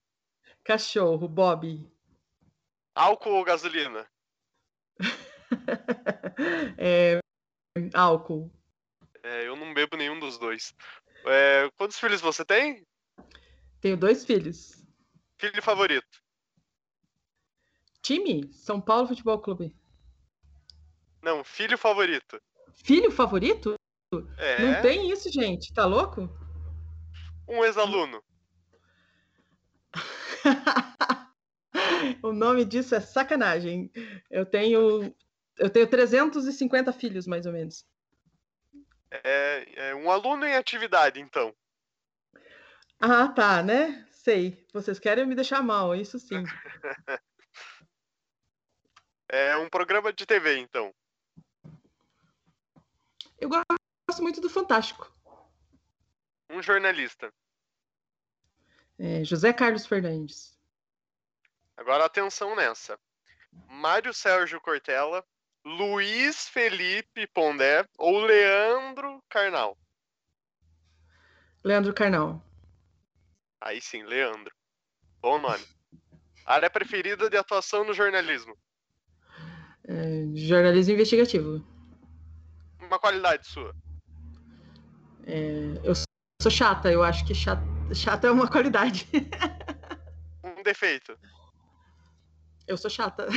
Cachorro, 0.64 1.28
Bob. 1.28 1.90
Álcool 2.94 3.36
ou 3.36 3.44
gasolina? 3.44 4.08
é, 6.78 7.20
álcool. 7.94 8.52
É, 9.24 9.48
eu 9.48 9.56
não 9.56 9.74
bebo 9.74 9.96
nenhum 9.96 10.20
dos 10.20 10.38
dois. 10.38 10.74
É, 11.30 11.70
quantos 11.78 12.00
filhos 12.00 12.22
você 12.22 12.46
tem? 12.46 12.86
Tenho 13.82 13.98
dois 13.98 14.26
filhos. 14.26 14.84
Filho 15.38 15.62
favorito? 15.62 16.08
Time? 18.02 18.52
São 18.54 18.82
Paulo 18.82 19.08
Futebol 19.08 19.40
Clube. 19.40 19.76
Não, 21.22 21.44
filho 21.44 21.78
favorito. 21.78 22.42
Filho 22.84 23.12
favorito? 23.12 23.76
É. 24.38 24.62
Não 24.62 24.82
tem 24.82 25.12
isso, 25.12 25.32
gente. 25.32 25.74
Tá 25.74 25.86
louco? 25.86 26.30
Um 27.48 27.64
ex-aluno. 27.64 28.24
o 32.24 32.32
nome 32.32 32.66
disso 32.66 32.96
é 32.96 33.00
sacanagem. 33.00 33.92
Eu 34.30 34.46
tenho 34.46 35.14
eu 35.58 35.70
tenho 35.70 35.88
350 35.88 36.94
filhos, 36.94 37.26
mais 37.26 37.46
ou 37.46 37.52
menos. 37.52 37.86
É, 39.12 39.90
é 39.90 39.96
um 39.96 40.12
aluno 40.12 40.46
em 40.46 40.56
atividade, 40.56 41.20
então. 41.20 41.56
Ah, 43.00 43.28
tá, 43.28 43.62
né? 43.64 44.06
Sei. 44.12 44.66
Vocês 44.74 45.00
querem 45.00 45.26
me 45.26 45.36
deixar 45.36 45.62
mal, 45.62 45.96
isso 45.96 46.20
sim. 46.20 46.44
É 49.30 49.58
um 49.58 49.70
programa 49.70 50.14
de 50.14 50.26
TV, 50.26 50.58
então. 50.58 50.94
Eu 53.38 53.50
gosto 53.50 54.24
muito 54.24 54.40
do 54.40 54.50
Fantástico. 54.50 55.14
Um 56.50 56.62
jornalista. 56.64 57.30
É, 58.98 59.26
José 59.26 59.52
Carlos 59.52 59.86
Fernandes. 59.86 60.58
Agora 61.76 62.06
atenção 62.06 62.56
nessa. 62.56 62.98
Mário 63.68 64.14
Sérgio 64.14 64.62
Cortella, 64.62 65.26
Luiz 65.68 66.48
Felipe 66.48 67.28
Pondé 67.28 67.86
ou 67.98 68.22
Leandro 68.22 69.22
Carnal? 69.28 69.78
Leandro 71.62 71.94
Carnal. 71.94 72.42
Aí 73.60 73.82
sim, 73.82 74.02
Leandro. 74.04 74.56
Bom 75.20 75.38
nome. 75.38 75.66
Área 76.46 76.70
preferida 76.70 77.30
de 77.30 77.36
atuação 77.36 77.84
no 77.84 77.94
jornalismo? 77.94 78.58
É, 79.86 80.38
jornalismo 80.38 80.94
investigativo. 80.94 81.62
Uma 82.80 82.98
qualidade 82.98 83.46
sua. 83.46 83.76
É, 85.26 85.82
eu 85.84 85.94
sou 86.42 86.50
chata, 86.50 86.90
eu 86.90 87.04
acho 87.04 87.26
que 87.26 87.36
chata, 87.36 87.62
chata 87.94 88.28
é 88.28 88.32
uma 88.32 88.50
qualidade. 88.50 89.06
um 90.42 90.64
defeito. 90.64 91.20
Eu 92.66 92.78
sou 92.78 92.90
chata. 92.90 93.28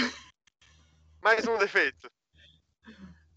Mais 1.20 1.44
um 1.48 1.58
defeito. 1.58 2.08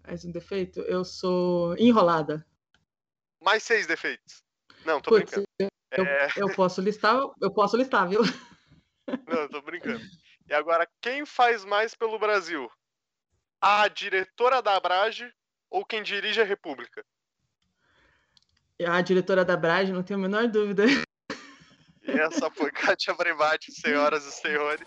Mais 0.06 0.24
um 0.24 0.30
defeito? 0.30 0.80
Eu 0.80 1.04
sou 1.04 1.76
enrolada. 1.76 2.46
Mais 3.40 3.62
seis 3.62 3.86
defeitos. 3.86 4.42
Não, 4.84 5.00
tô 5.00 5.10
Puts, 5.10 5.30
brincando. 5.30 5.46
Eu, 5.92 6.04
é... 6.04 6.28
eu, 6.36 6.54
posso 6.54 6.80
listar, 6.80 7.16
eu 7.40 7.50
posso 7.52 7.76
listar, 7.76 8.08
viu? 8.08 8.20
Não, 9.28 9.48
tô 9.48 9.60
brincando. 9.62 10.02
E 10.48 10.54
agora, 10.54 10.88
quem 11.00 11.24
faz 11.24 11.64
mais 11.64 11.94
pelo 11.94 12.18
Brasil? 12.18 12.70
a 13.64 13.88
diretora 13.88 14.60
da 14.60 14.76
Abrage 14.76 15.32
ou 15.70 15.86
quem 15.86 16.02
dirige 16.02 16.38
a 16.38 16.44
República? 16.44 17.02
A 18.86 19.00
diretora 19.00 19.42
da 19.42 19.54
Abrage, 19.54 19.90
não 19.90 20.02
tenho 20.02 20.18
a 20.18 20.22
menor 20.22 20.46
dúvida. 20.48 20.84
E 22.02 22.10
essa 22.10 22.50
foi 22.50 22.70
Kátia 22.70 23.14
Brevati, 23.14 23.72
senhoras 23.72 24.26
e 24.26 24.32
senhores. 24.32 24.86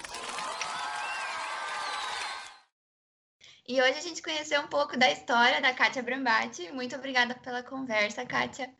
E 3.68 3.82
hoje 3.82 3.98
a 3.98 4.02
gente 4.02 4.24
conheceu 4.24 4.62
um 4.62 4.68
pouco 4.68 4.98
da 4.98 5.12
história 5.12 5.60
da 5.60 5.74
Kátia 5.74 6.02
Brambati. 6.02 6.72
Muito 6.72 6.96
obrigada 6.96 7.36
pela 7.36 7.62
conversa, 7.62 8.26
Kátia. 8.26 8.74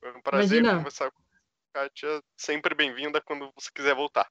Foi 0.00 0.10
um 0.10 0.20
prazer 0.20 0.58
Imagina. 0.58 0.78
conversar 0.78 1.12
com 1.12 1.20
a 1.20 1.82
Kátia. 1.82 2.20
Sempre 2.36 2.74
bem-vinda 2.74 3.20
quando 3.20 3.48
você 3.54 3.70
quiser 3.72 3.94
voltar. 3.94 4.28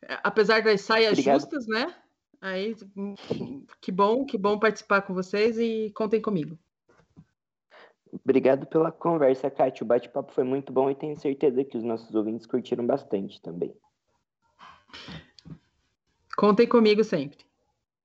É, 0.00 0.18
apesar 0.22 0.62
das 0.62 0.80
saias 0.80 1.12
Obrigado. 1.12 1.38
justas, 1.38 1.66
né? 1.66 1.94
Aí, 2.40 2.74
que 3.78 3.92
bom, 3.92 4.24
que 4.24 4.38
bom 4.38 4.58
participar 4.58 5.02
com 5.02 5.12
vocês 5.12 5.58
e 5.58 5.92
contem 5.94 6.22
comigo. 6.22 6.58
Obrigado 8.10 8.66
pela 8.66 8.90
conversa, 8.90 9.50
Kátia. 9.50 9.84
O 9.84 9.86
bate-papo 9.86 10.32
foi 10.32 10.44
muito 10.44 10.72
bom 10.72 10.90
e 10.90 10.94
tenho 10.94 11.18
certeza 11.20 11.62
que 11.62 11.76
os 11.76 11.84
nossos 11.84 12.14
ouvintes 12.14 12.46
curtiram 12.46 12.86
bastante 12.86 13.38
também. 13.42 13.76
Contem 16.34 16.66
comigo 16.66 17.04
sempre. 17.04 17.47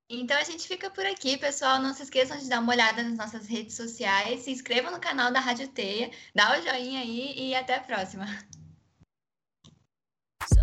Então 0.08 0.36
a 0.36 0.44
gente 0.44 0.68
fica 0.68 0.90
por 0.90 1.04
aqui, 1.06 1.36
pessoal. 1.36 1.80
Não 1.80 1.94
se 1.94 2.02
esqueçam 2.02 2.38
de 2.38 2.48
dar 2.48 2.60
uma 2.60 2.72
olhada 2.72 3.02
nas 3.02 3.16
nossas 3.16 3.46
redes 3.46 3.74
sociais, 3.74 4.40
se 4.40 4.50
inscrevam 4.50 4.92
no 4.92 5.00
canal 5.00 5.32
da 5.32 5.40
Rádio 5.40 5.68
Teia, 5.68 6.10
dá 6.34 6.58
o 6.58 6.62
joinha 6.62 7.00
aí 7.00 7.34
e 7.36 7.54
até 7.54 7.76
a 7.76 7.80
próxima. 7.80 8.26
So 10.46 10.60